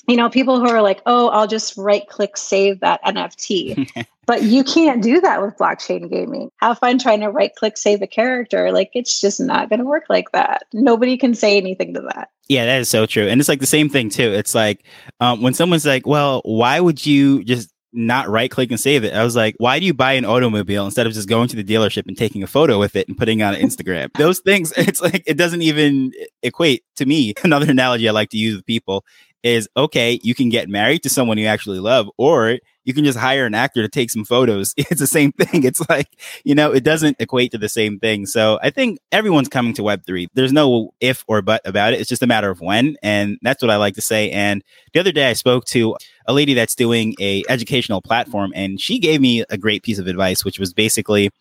you 0.08 0.18
know, 0.18 0.30
people 0.30 0.60
who 0.60 0.70
are 0.70 0.82
like, 0.82 1.02
oh, 1.06 1.30
I'll 1.30 1.48
just 1.48 1.78
right 1.78 2.08
click 2.08 2.36
save 2.36 2.82
that 2.82 3.02
NFT. 3.04 4.06
but 4.26 4.44
you 4.44 4.64
can't 4.64 5.02
do 5.02 5.22
that 5.22 5.42
with 5.42 5.58
blockchain 5.58 6.10
gaming. 6.10 6.50
Have 6.58 6.80
fun 6.80 7.00
trying 7.00 7.22
to 7.22 7.30
right 7.30 7.56
click 7.56 7.78
save 7.78 8.02
a 8.02 8.08
character. 8.08 8.72
Like, 8.72 8.92
it's 8.94 9.22
just 9.22 9.40
not 9.40 9.70
going 9.70 9.80
to 9.80 9.86
work 9.86 10.06
like 10.10 10.32
that. 10.34 10.64
Nobody 10.74 11.18
can 11.18 11.34
say 11.34 11.56
anything 11.58 11.94
to 11.94 12.02
that. 12.02 12.30
Yeah, 12.50 12.66
that 12.66 12.82
is 12.82 12.90
so 12.90 13.06
true. 13.06 13.28
And 13.28 13.40
it's 13.40 13.48
like 13.48 13.62
the 13.62 13.66
same 13.66 13.88
thing, 13.88 14.10
too. 14.10 14.30
It's 14.34 14.54
like 14.54 14.86
um, 15.22 15.42
when 15.42 15.54
someone's 15.54 15.86
like, 15.86 16.06
well, 16.06 16.42
why 16.44 16.80
would 16.82 17.06
you 17.06 17.44
just 17.46 17.70
not 17.94 18.28
right 18.28 18.50
click 18.50 18.72
and 18.72 18.80
save 18.80 19.04
it. 19.04 19.14
I 19.14 19.24
was 19.24 19.36
like, 19.36 19.56
why 19.60 19.80
do 19.80 19.86
you 19.86 19.94
buy 19.94 20.14
an 20.14 20.26
automobile 20.26 20.84
instead 20.84 21.06
of 21.06 21.14
just 21.14 21.30
going 21.30 21.48
to 21.50 21.56
the 21.56 21.64
dealership 21.64 22.08
and 22.08 22.18
taking 22.18 22.42
a 22.42 22.48
photo 22.48 22.80
with 22.80 22.96
it 22.96 23.08
and 23.08 23.16
putting 23.16 23.40
it 23.40 23.44
on 23.44 23.54
Instagram? 23.54 24.10
Those 24.18 24.40
things, 24.40 24.74
it's 24.78 25.00
like, 25.00 25.24
it 25.28 25.38
doesn't 25.38 25.62
even 25.62 26.12
equate 26.42 26.84
to 26.96 27.06
me. 27.06 27.34
Another 27.44 27.70
analogy 27.70 28.10
I 28.10 28.12
like 28.12 28.32
to 28.32 28.38
use 28.38 28.56
with 28.56 28.66
people 28.66 29.06
is 29.44 29.68
okay, 29.76 30.20
you 30.24 30.34
can 30.34 30.50
get 30.50 30.70
married 30.70 31.04
to 31.04 31.10
someone 31.10 31.38
you 31.38 31.48
actually 31.48 31.80
love, 31.80 32.10
or 32.18 32.60
you 32.86 32.94
can 32.94 33.04
just 33.04 33.18
hire 33.18 33.46
an 33.46 33.54
actor 33.54 33.82
to 33.82 33.90
take 33.90 34.10
some 34.10 34.26
photos. 34.26 34.74
It's 34.94 35.00
the 35.00 35.08
same 35.08 35.32
thing. 35.32 35.64
It's 35.64 35.82
like, 35.90 36.08
you 36.44 36.54
know, 36.54 36.72
it 36.72 36.84
doesn't 36.84 37.18
equate 37.20 37.52
to 37.52 37.58
the 37.58 37.70
same 37.70 38.00
thing. 38.00 38.26
So 38.26 38.60
I 38.62 38.70
think 38.70 39.00
everyone's 39.12 39.48
coming 39.50 39.74
to 39.76 39.82
Web3. 39.82 40.28
There's 40.34 40.54
no 40.54 40.94
if 41.00 41.24
or 41.28 41.42
but 41.42 41.62
about 41.66 41.94
it. 41.94 42.00
It's 42.00 42.10
just 42.10 42.22
a 42.22 42.28
matter 42.28 42.50
of 42.50 42.62
when. 42.62 42.96
And 43.02 43.40
that's 43.42 43.62
what 43.62 43.72
I 43.72 43.78
like 43.78 43.96
to 43.96 44.02
say. 44.02 44.30
And 44.30 44.64
the 44.94 45.00
other 45.00 45.12
day 45.12 45.30
I 45.30 45.34
spoke 45.34 45.66
to 45.66 45.96
a 46.28 46.34
lady 46.34 46.54
that's 46.54 46.76
doing 46.76 47.16
a 47.20 47.44
educational 47.50 48.02
platform 48.02 48.52
and 48.56 48.80
she 48.80 49.00
gave 49.00 49.20
me 49.20 49.44
a 49.50 49.58
great 49.58 49.84
piece 49.84 49.98
of 49.98 50.08
advice, 50.08 50.46
which 50.46 50.60
was 50.60 50.74
basically 50.74 51.32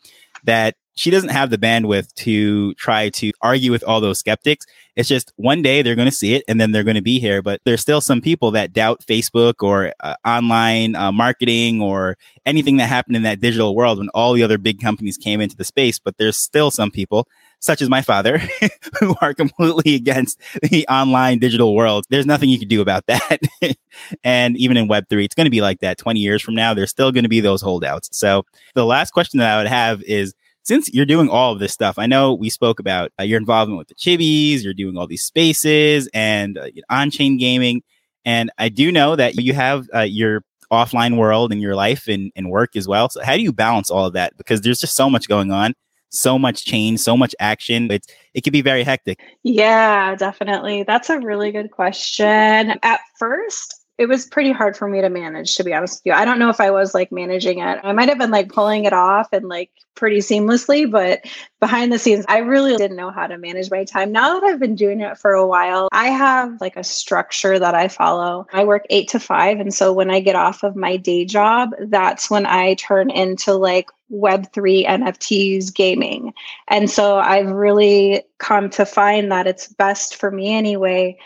that 0.44 0.76
she 0.94 1.10
doesn't 1.10 1.30
have 1.30 1.50
the 1.50 1.58
bandwidth 1.58 2.12
to 2.14 2.74
try 2.74 3.08
to 3.10 3.32
argue 3.40 3.70
with 3.70 3.82
all 3.84 4.00
those 4.00 4.18
skeptics. 4.18 4.66
It's 4.94 5.08
just 5.08 5.32
one 5.36 5.62
day 5.62 5.80
they're 5.80 5.96
going 5.96 6.08
to 6.08 6.14
see 6.14 6.34
it 6.34 6.44
and 6.48 6.60
then 6.60 6.72
they're 6.72 6.84
going 6.84 6.96
to 6.96 7.02
be 7.02 7.18
here. 7.18 7.40
But 7.40 7.62
there's 7.64 7.80
still 7.80 8.02
some 8.02 8.20
people 8.20 8.50
that 8.50 8.74
doubt 8.74 9.02
Facebook 9.06 9.54
or 9.62 9.94
uh, 10.00 10.16
online 10.26 10.94
uh, 10.94 11.10
marketing 11.10 11.80
or 11.80 12.18
anything 12.44 12.76
that 12.76 12.88
happened 12.88 13.16
in 13.16 13.22
that 13.22 13.40
digital 13.40 13.74
world 13.74 13.98
when 13.98 14.10
all 14.10 14.34
the 14.34 14.42
other 14.42 14.58
big 14.58 14.80
companies 14.80 15.16
came 15.16 15.40
into 15.40 15.56
the 15.56 15.64
space. 15.64 15.98
But 15.98 16.18
there's 16.18 16.36
still 16.36 16.70
some 16.70 16.90
people, 16.90 17.26
such 17.58 17.80
as 17.80 17.88
my 17.88 18.02
father, 18.02 18.42
who 19.00 19.14
are 19.22 19.32
completely 19.32 19.94
against 19.94 20.38
the 20.62 20.86
online 20.88 21.38
digital 21.38 21.74
world. 21.74 22.04
There's 22.10 22.26
nothing 22.26 22.50
you 22.50 22.58
can 22.58 22.68
do 22.68 22.82
about 22.82 23.06
that. 23.06 23.38
and 24.24 24.58
even 24.58 24.76
in 24.76 24.88
Web3, 24.88 25.24
it's 25.24 25.34
going 25.34 25.46
to 25.46 25.50
be 25.50 25.62
like 25.62 25.80
that 25.80 25.96
20 25.96 26.20
years 26.20 26.42
from 26.42 26.54
now. 26.54 26.74
There's 26.74 26.90
still 26.90 27.12
going 27.12 27.24
to 27.24 27.30
be 27.30 27.40
those 27.40 27.62
holdouts. 27.62 28.10
So 28.12 28.44
the 28.74 28.84
last 28.84 29.12
question 29.12 29.38
that 29.38 29.54
I 29.54 29.56
would 29.56 29.68
have 29.68 30.02
is, 30.02 30.34
since 30.64 30.92
you're 30.92 31.06
doing 31.06 31.28
all 31.28 31.52
of 31.52 31.58
this 31.58 31.72
stuff, 31.72 31.98
I 31.98 32.06
know 32.06 32.34
we 32.34 32.50
spoke 32.50 32.78
about 32.78 33.10
uh, 33.18 33.24
your 33.24 33.38
involvement 33.38 33.78
with 33.78 33.88
the 33.88 33.94
Chibis, 33.94 34.62
you're 34.62 34.74
doing 34.74 34.96
all 34.96 35.06
these 35.06 35.24
spaces 35.24 36.08
and 36.14 36.58
uh, 36.58 36.68
on 36.88 37.10
chain 37.10 37.36
gaming. 37.36 37.82
And 38.24 38.50
I 38.58 38.68
do 38.68 38.92
know 38.92 39.16
that 39.16 39.34
you 39.34 39.52
have 39.54 39.88
uh, 39.94 40.00
your 40.00 40.44
offline 40.70 41.18
world 41.18 41.52
and 41.52 41.60
your 41.60 41.74
life 41.74 42.08
and, 42.08 42.32
and 42.36 42.50
work 42.50 42.76
as 42.76 42.86
well. 42.86 43.08
So, 43.08 43.22
how 43.22 43.36
do 43.36 43.42
you 43.42 43.52
balance 43.52 43.90
all 43.90 44.06
of 44.06 44.12
that? 44.14 44.36
Because 44.36 44.60
there's 44.60 44.80
just 44.80 44.94
so 44.94 45.10
much 45.10 45.28
going 45.28 45.50
on, 45.50 45.74
so 46.10 46.38
much 46.38 46.64
change, 46.64 47.00
so 47.00 47.16
much 47.16 47.34
action. 47.40 47.90
It's, 47.90 48.06
it 48.32 48.44
can 48.44 48.52
be 48.52 48.62
very 48.62 48.84
hectic. 48.84 49.20
Yeah, 49.42 50.14
definitely. 50.14 50.84
That's 50.84 51.10
a 51.10 51.18
really 51.18 51.50
good 51.50 51.72
question. 51.72 52.78
At 52.82 53.00
first, 53.18 53.81
it 53.98 54.06
was 54.06 54.26
pretty 54.26 54.52
hard 54.52 54.76
for 54.76 54.88
me 54.88 55.00
to 55.00 55.10
manage 55.10 55.54
to 55.56 55.64
be 55.64 55.74
honest 55.74 56.00
with 56.00 56.06
you. 56.06 56.12
I 56.12 56.24
don't 56.24 56.38
know 56.38 56.48
if 56.48 56.60
i 56.60 56.70
was 56.70 56.94
like 56.94 57.12
managing 57.12 57.58
it. 57.58 57.80
I 57.82 57.92
might 57.92 58.08
have 58.08 58.18
been 58.18 58.30
like 58.30 58.48
pulling 58.48 58.84
it 58.84 58.92
off 58.92 59.28
and 59.32 59.48
like 59.48 59.70
pretty 59.94 60.18
seamlessly 60.18 60.90
but 60.90 61.20
behind 61.60 61.92
the 61.92 61.98
scenes 61.98 62.24
i 62.26 62.38
really 62.38 62.74
didn't 62.76 62.96
know 62.96 63.10
how 63.10 63.26
to 63.26 63.36
manage 63.38 63.70
my 63.70 63.84
time. 63.84 64.10
Now 64.10 64.40
that 64.40 64.46
i've 64.46 64.58
been 64.58 64.74
doing 64.74 65.00
it 65.00 65.18
for 65.18 65.32
a 65.32 65.46
while 65.46 65.88
i 65.92 66.08
have 66.08 66.60
like 66.60 66.76
a 66.76 66.84
structure 66.84 67.58
that 67.58 67.74
i 67.74 67.88
follow. 67.88 68.46
I 68.52 68.64
work 68.64 68.84
8 68.90 69.08
to 69.08 69.20
5 69.20 69.60
and 69.60 69.74
so 69.74 69.92
when 69.92 70.10
i 70.10 70.20
get 70.20 70.36
off 70.36 70.62
of 70.62 70.76
my 70.76 70.96
day 70.96 71.24
job 71.24 71.74
that's 71.80 72.30
when 72.30 72.46
i 72.46 72.74
turn 72.74 73.10
into 73.10 73.52
like 73.54 73.90
web3 74.10 74.86
nfts 74.86 75.72
gaming. 75.74 76.32
And 76.68 76.90
so 76.90 77.18
i've 77.18 77.50
really 77.50 78.22
come 78.38 78.70
to 78.70 78.86
find 78.86 79.30
that 79.30 79.46
it's 79.46 79.68
best 79.68 80.16
for 80.16 80.30
me 80.30 80.54
anyway 80.54 81.18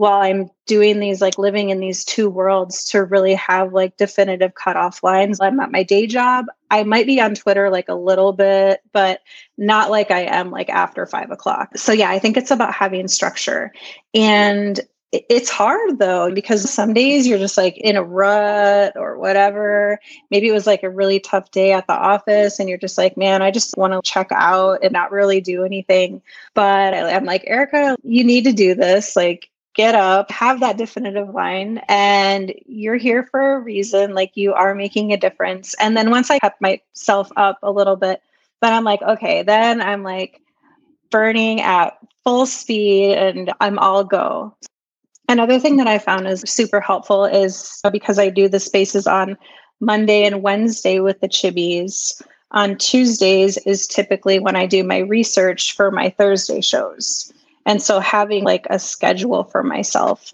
while 0.00 0.22
I'm 0.22 0.48
doing 0.64 0.98
these, 0.98 1.20
like 1.20 1.36
living 1.36 1.68
in 1.68 1.78
these 1.78 2.06
two 2.06 2.30
worlds 2.30 2.86
to 2.86 3.04
really 3.04 3.34
have 3.34 3.74
like 3.74 3.98
definitive 3.98 4.54
cutoff 4.54 5.02
lines. 5.02 5.38
I'm 5.42 5.60
at 5.60 5.70
my 5.70 5.82
day 5.82 6.06
job. 6.06 6.46
I 6.70 6.84
might 6.84 7.06
be 7.06 7.20
on 7.20 7.34
Twitter 7.34 7.68
like 7.68 7.90
a 7.90 7.94
little 7.94 8.32
bit, 8.32 8.80
but 8.94 9.20
not 9.58 9.90
like 9.90 10.10
I 10.10 10.20
am 10.20 10.50
like 10.50 10.70
after 10.70 11.04
five 11.04 11.30
o'clock. 11.30 11.76
So, 11.76 11.92
yeah, 11.92 12.08
I 12.08 12.18
think 12.18 12.38
it's 12.38 12.50
about 12.50 12.72
having 12.72 13.08
structure. 13.08 13.74
And 14.14 14.80
it's 15.12 15.50
hard 15.50 15.98
though, 15.98 16.32
because 16.32 16.70
some 16.70 16.94
days 16.94 17.26
you're 17.26 17.38
just 17.38 17.58
like 17.58 17.76
in 17.76 17.96
a 17.96 18.02
rut 18.02 18.94
or 18.96 19.18
whatever. 19.18 19.98
Maybe 20.30 20.48
it 20.48 20.52
was 20.52 20.66
like 20.66 20.82
a 20.82 20.88
really 20.88 21.20
tough 21.20 21.50
day 21.50 21.72
at 21.72 21.86
the 21.86 21.92
office 21.92 22.58
and 22.58 22.70
you're 22.70 22.78
just 22.78 22.96
like, 22.96 23.18
man, 23.18 23.42
I 23.42 23.50
just 23.50 23.76
want 23.76 23.92
to 23.92 24.00
check 24.02 24.28
out 24.30 24.78
and 24.82 24.94
not 24.94 25.12
really 25.12 25.42
do 25.42 25.62
anything. 25.62 26.22
But 26.54 26.94
I'm 26.94 27.26
like, 27.26 27.44
Erica, 27.46 27.98
you 28.02 28.24
need 28.24 28.44
to 28.44 28.54
do 28.54 28.74
this. 28.74 29.14
Like, 29.14 29.49
get 29.74 29.94
up, 29.94 30.30
have 30.30 30.60
that 30.60 30.76
definitive 30.76 31.34
line, 31.34 31.80
and 31.88 32.52
you're 32.66 32.96
here 32.96 33.24
for 33.30 33.54
a 33.54 33.60
reason. 33.60 34.14
Like 34.14 34.36
you 34.36 34.52
are 34.52 34.74
making 34.74 35.12
a 35.12 35.16
difference. 35.16 35.74
And 35.74 35.96
then 35.96 36.10
once 36.10 36.30
I 36.30 36.38
kept 36.38 36.60
myself 36.60 37.30
up 37.36 37.58
a 37.62 37.70
little 37.70 37.96
bit, 37.96 38.22
then 38.60 38.72
I'm 38.72 38.84
like, 38.84 39.02
okay, 39.02 39.42
then 39.42 39.80
I'm 39.80 40.02
like 40.02 40.40
burning 41.10 41.60
at 41.60 41.96
full 42.24 42.46
speed 42.46 43.16
and 43.16 43.52
I'm 43.60 43.78
all 43.78 44.04
go. 44.04 44.54
Another 45.28 45.60
thing 45.60 45.76
that 45.76 45.86
I 45.86 45.98
found 45.98 46.26
is 46.26 46.42
super 46.46 46.80
helpful 46.80 47.24
is 47.24 47.80
because 47.92 48.18
I 48.18 48.30
do 48.30 48.48
the 48.48 48.60
spaces 48.60 49.06
on 49.06 49.38
Monday 49.80 50.24
and 50.24 50.42
Wednesday 50.42 51.00
with 51.00 51.20
the 51.20 51.28
chibis. 51.28 52.20
On 52.50 52.76
Tuesdays 52.76 53.56
is 53.58 53.86
typically 53.86 54.40
when 54.40 54.56
I 54.56 54.66
do 54.66 54.82
my 54.82 54.98
research 54.98 55.76
for 55.76 55.92
my 55.92 56.10
Thursday 56.10 56.60
shows. 56.60 57.32
And 57.66 57.82
so 57.82 58.00
having 58.00 58.44
like 58.44 58.66
a 58.70 58.78
schedule 58.78 59.44
for 59.44 59.62
myself, 59.62 60.32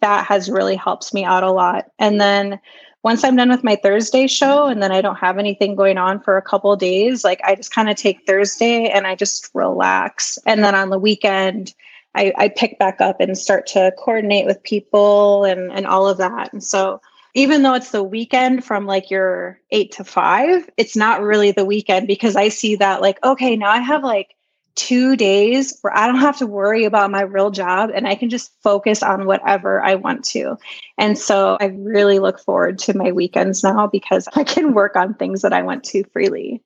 that 0.00 0.26
has 0.26 0.50
really 0.50 0.76
helped 0.76 1.12
me 1.12 1.24
out 1.24 1.42
a 1.42 1.50
lot. 1.50 1.86
And 1.98 2.20
then 2.20 2.60
once 3.02 3.24
I'm 3.24 3.36
done 3.36 3.50
with 3.50 3.64
my 3.64 3.76
Thursday 3.76 4.26
show 4.26 4.66
and 4.66 4.82
then 4.82 4.92
I 4.92 5.00
don't 5.00 5.16
have 5.16 5.38
anything 5.38 5.74
going 5.74 5.98
on 5.98 6.20
for 6.20 6.36
a 6.36 6.42
couple 6.42 6.74
days, 6.76 7.24
like 7.24 7.40
I 7.44 7.54
just 7.54 7.72
kind 7.72 7.88
of 7.88 7.96
take 7.96 8.26
Thursday 8.26 8.88
and 8.88 9.06
I 9.06 9.14
just 9.14 9.50
relax. 9.54 10.38
And 10.46 10.62
then 10.62 10.74
on 10.74 10.90
the 10.90 10.98
weekend, 10.98 11.74
I, 12.14 12.32
I 12.36 12.48
pick 12.48 12.78
back 12.78 13.00
up 13.00 13.20
and 13.20 13.38
start 13.38 13.66
to 13.68 13.92
coordinate 13.98 14.46
with 14.46 14.62
people 14.62 15.44
and, 15.44 15.70
and 15.72 15.86
all 15.86 16.08
of 16.08 16.18
that. 16.18 16.52
And 16.52 16.62
so 16.62 17.00
even 17.34 17.62
though 17.62 17.74
it's 17.74 17.92
the 17.92 18.02
weekend 18.02 18.64
from 18.64 18.86
like 18.86 19.10
your 19.10 19.60
eight 19.70 19.92
to 19.92 20.04
five, 20.04 20.68
it's 20.76 20.96
not 20.96 21.22
really 21.22 21.52
the 21.52 21.64
weekend 21.64 22.08
because 22.08 22.34
I 22.34 22.48
see 22.48 22.74
that 22.76 23.00
like, 23.00 23.22
okay, 23.22 23.54
now 23.54 23.70
I 23.70 23.78
have 23.78 24.02
like 24.02 24.34
two 24.78 25.16
days 25.16 25.76
where 25.80 25.94
I 25.96 26.06
don't 26.06 26.20
have 26.20 26.38
to 26.38 26.46
worry 26.46 26.84
about 26.84 27.10
my 27.10 27.22
real 27.22 27.50
job 27.50 27.90
and 27.92 28.06
I 28.06 28.14
can 28.14 28.30
just 28.30 28.52
focus 28.62 29.02
on 29.02 29.26
whatever 29.26 29.82
I 29.82 29.96
want 29.96 30.24
to. 30.26 30.56
And 30.96 31.18
so 31.18 31.58
I 31.60 31.66
really 31.76 32.20
look 32.20 32.38
forward 32.38 32.78
to 32.80 32.96
my 32.96 33.10
weekends 33.10 33.64
now 33.64 33.88
because 33.88 34.28
I 34.34 34.44
can 34.44 34.74
work 34.74 34.94
on 34.94 35.14
things 35.14 35.42
that 35.42 35.52
I 35.52 35.62
want 35.62 35.82
to 35.84 36.04
freely. 36.12 36.62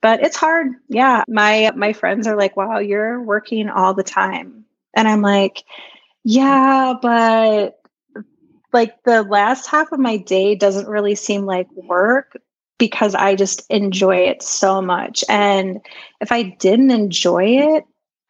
But 0.00 0.22
it's 0.22 0.36
hard. 0.36 0.68
Yeah, 0.88 1.24
my 1.26 1.72
my 1.74 1.92
friends 1.92 2.28
are 2.28 2.36
like, 2.36 2.56
"Wow, 2.56 2.78
you're 2.78 3.20
working 3.20 3.68
all 3.68 3.92
the 3.92 4.04
time." 4.04 4.64
And 4.94 5.08
I'm 5.08 5.22
like, 5.22 5.64
"Yeah, 6.22 6.94
but 7.00 7.80
like 8.72 9.02
the 9.02 9.24
last 9.24 9.66
half 9.66 9.90
of 9.90 9.98
my 9.98 10.18
day 10.18 10.54
doesn't 10.54 10.86
really 10.86 11.16
seem 11.16 11.44
like 11.44 11.66
work 11.72 12.36
because 12.78 13.14
I 13.14 13.34
just 13.34 13.64
enjoy 13.70 14.16
it 14.16 14.42
so 14.42 14.82
much. 14.82 15.24
And 15.28 15.80
if 16.20 16.32
I 16.32 16.42
didn't 16.42 16.90
enjoy 16.90 17.44
it, 17.44 17.84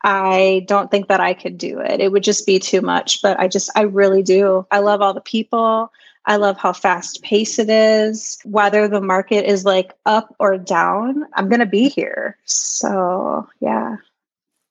I 0.04 0.64
don't 0.68 0.90
think 0.90 1.08
that 1.08 1.20
I 1.20 1.34
could 1.34 1.58
do 1.58 1.80
it. 1.80 2.00
It 2.00 2.12
would 2.12 2.22
just 2.22 2.46
be 2.46 2.58
too 2.58 2.80
much. 2.80 3.22
But 3.22 3.40
I 3.40 3.48
just, 3.48 3.70
I 3.74 3.82
really 3.82 4.22
do. 4.22 4.66
I 4.70 4.78
love 4.78 5.00
all 5.02 5.14
the 5.14 5.20
people. 5.20 5.90
I 6.26 6.36
love 6.36 6.58
how 6.58 6.72
fast 6.72 7.22
paced 7.22 7.58
it 7.58 7.70
is. 7.70 8.38
Whether 8.44 8.88
the 8.88 9.00
market 9.00 9.46
is 9.46 9.64
like 9.64 9.92
up 10.06 10.34
or 10.38 10.58
down, 10.58 11.24
I'm 11.34 11.48
going 11.48 11.60
to 11.60 11.66
be 11.66 11.88
here. 11.88 12.36
So, 12.44 13.48
yeah. 13.60 13.96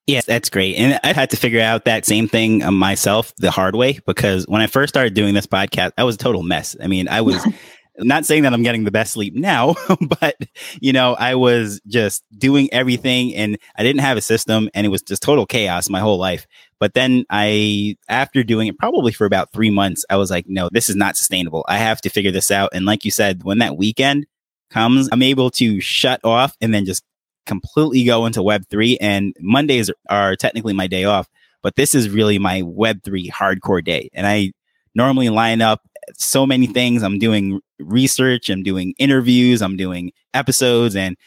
Yeah, 0.07 0.21
that's 0.25 0.49
great. 0.49 0.75
And 0.75 0.99
I 1.03 1.13
had 1.13 1.31
to 1.31 1.37
figure 1.37 1.61
out 1.61 1.85
that 1.85 2.05
same 2.05 2.27
thing 2.27 2.61
uh, 2.61 2.71
myself 2.71 3.33
the 3.37 3.49
hard 3.49 3.75
way 3.75 3.99
because 4.05 4.45
when 4.47 4.61
I 4.61 4.67
first 4.67 4.93
started 4.93 5.15
doing 5.15 5.33
this 5.33 5.47
podcast, 5.47 5.93
I 5.97 6.03
was 6.03 6.15
a 6.15 6.19
total 6.19 6.43
mess. 6.43 6.75
I 6.81 6.87
mean, 6.87 7.07
I 7.07 7.21
was 7.21 7.43
not 7.99 8.25
saying 8.25 8.43
that 8.43 8.53
I'm 8.53 8.63
getting 8.63 8.83
the 8.83 8.91
best 8.91 9.13
sleep 9.13 9.35
now, 9.35 9.75
but 10.19 10.35
you 10.81 10.93
know, 10.93 11.13
I 11.13 11.35
was 11.35 11.81
just 11.87 12.23
doing 12.37 12.69
everything 12.71 13.33
and 13.35 13.57
I 13.77 13.83
didn't 13.83 14.01
have 14.01 14.17
a 14.17 14.21
system 14.21 14.69
and 14.73 14.85
it 14.85 14.89
was 14.89 15.01
just 15.01 15.23
total 15.23 15.45
chaos 15.45 15.89
my 15.89 15.99
whole 15.99 16.17
life. 16.17 16.47
But 16.79 16.93
then 16.93 17.25
I, 17.29 17.95
after 18.09 18.43
doing 18.43 18.67
it 18.67 18.77
probably 18.77 19.11
for 19.11 19.25
about 19.25 19.51
three 19.51 19.69
months, 19.69 20.05
I 20.09 20.17
was 20.17 20.29
like, 20.29 20.45
no, 20.47 20.69
this 20.71 20.89
is 20.89 20.95
not 20.95 21.15
sustainable. 21.15 21.63
I 21.67 21.77
have 21.77 22.01
to 22.01 22.09
figure 22.09 22.31
this 22.31 22.51
out. 22.51 22.71
And 22.73 22.85
like 22.85 23.05
you 23.05 23.11
said, 23.11 23.43
when 23.43 23.59
that 23.59 23.77
weekend 23.77 24.25
comes, 24.69 25.07
I'm 25.11 25.23
able 25.23 25.49
to 25.51 25.79
shut 25.79 26.19
off 26.23 26.55
and 26.59 26.73
then 26.73 26.85
just 26.85 27.03
completely 27.45 28.03
go 28.03 28.25
into 28.25 28.41
Web3. 28.41 28.97
And 28.99 29.35
Mondays 29.39 29.89
are 30.09 30.35
technically 30.35 30.73
my 30.73 30.87
day 30.87 31.05
off, 31.05 31.29
but 31.61 31.75
this 31.75 31.95
is 31.95 32.09
really 32.09 32.39
my 32.39 32.61
Web3 32.61 33.29
hardcore 33.31 33.83
day. 33.83 34.09
And 34.13 34.27
I 34.27 34.51
normally 34.95 35.29
line 35.29 35.61
up 35.61 35.81
so 36.15 36.45
many 36.45 36.67
things. 36.67 37.03
I'm 37.03 37.19
doing 37.19 37.59
research, 37.79 38.49
I'm 38.49 38.63
doing 38.63 38.93
interviews, 38.97 39.61
I'm 39.61 39.77
doing 39.77 40.11
episodes, 40.33 40.95
and 40.95 41.17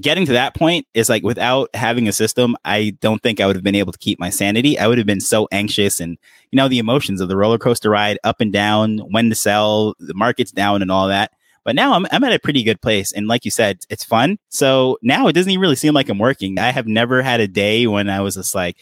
getting 0.00 0.26
to 0.26 0.32
that 0.32 0.54
point 0.54 0.86
is 0.94 1.08
like 1.08 1.22
without 1.22 1.70
having 1.74 2.08
a 2.08 2.12
system, 2.12 2.56
I 2.64 2.96
don't 3.00 3.22
think 3.22 3.40
I 3.40 3.46
would 3.46 3.56
have 3.56 3.62
been 3.62 3.74
able 3.74 3.92
to 3.92 3.98
keep 3.98 4.18
my 4.18 4.30
sanity. 4.30 4.78
I 4.78 4.86
would 4.86 4.98
have 4.98 5.06
been 5.06 5.20
so 5.20 5.48
anxious 5.52 6.00
and, 6.00 6.18
you 6.50 6.56
know, 6.56 6.68
the 6.68 6.78
emotions 6.78 7.20
of 7.20 7.28
the 7.28 7.36
roller 7.36 7.58
coaster 7.58 7.90
ride 7.90 8.18
up 8.24 8.40
and 8.40 8.52
down, 8.52 8.98
when 9.10 9.28
to 9.28 9.34
sell, 9.34 9.94
the 10.00 10.14
market's 10.14 10.50
down 10.50 10.82
and 10.82 10.90
all 10.90 11.08
that. 11.08 11.32
But 11.64 11.74
now 11.76 11.92
I'm, 11.92 12.06
I'm 12.10 12.24
at 12.24 12.32
a 12.32 12.38
pretty 12.38 12.62
good 12.62 12.80
place. 12.80 13.12
And 13.12 13.28
like 13.28 13.44
you 13.44 13.50
said, 13.50 13.80
it's 13.90 14.02
fun. 14.02 14.38
So 14.48 14.98
now 15.02 15.28
it 15.28 15.34
doesn't 15.34 15.50
even 15.50 15.60
really 15.60 15.76
seem 15.76 15.94
like 15.94 16.08
I'm 16.08 16.18
working. 16.18 16.58
I 16.58 16.70
have 16.70 16.86
never 16.86 17.22
had 17.22 17.40
a 17.40 17.46
day 17.46 17.86
when 17.86 18.08
I 18.08 18.22
was 18.22 18.34
just 18.34 18.54
like, 18.54 18.78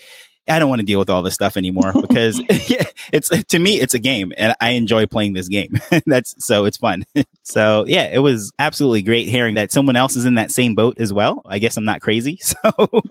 I 0.49 0.59
don't 0.59 0.69
want 0.69 0.81
to 0.81 0.87
deal 0.87 0.99
with 0.99 1.11
all 1.11 1.23
this 1.23 1.35
stuff 1.35 1.57
anymore 1.57 1.93
because 2.01 2.41
it's 3.13 3.29
to 3.29 3.59
me 3.59 3.81
it's 3.81 3.95
a 3.95 3.99
game 3.99 4.33
and 4.37 4.55
I 4.61 4.71
enjoy 4.71 5.07
playing 5.07 5.33
this 5.35 5.49
game. 5.49 5.81
That's 6.07 6.35
so 6.45 6.65
it's 6.65 6.77
fun. 6.77 7.05
so 7.43 7.85
yeah, 7.87 8.05
it 8.05 8.19
was 8.19 8.53
absolutely 8.59 9.03
great 9.03 9.29
hearing 9.29 9.55
that 9.55 9.73
someone 9.73 9.97
else 9.97 10.17
is 10.17 10.25
in 10.25 10.35
that 10.35 10.51
same 10.51 10.75
boat 10.75 10.99
as 10.99 11.13
well. 11.13 11.43
I 11.47 11.59
guess 11.59 11.77
I'm 11.77 11.85
not 11.85 12.01
crazy. 12.01 12.39
So 12.49 13.03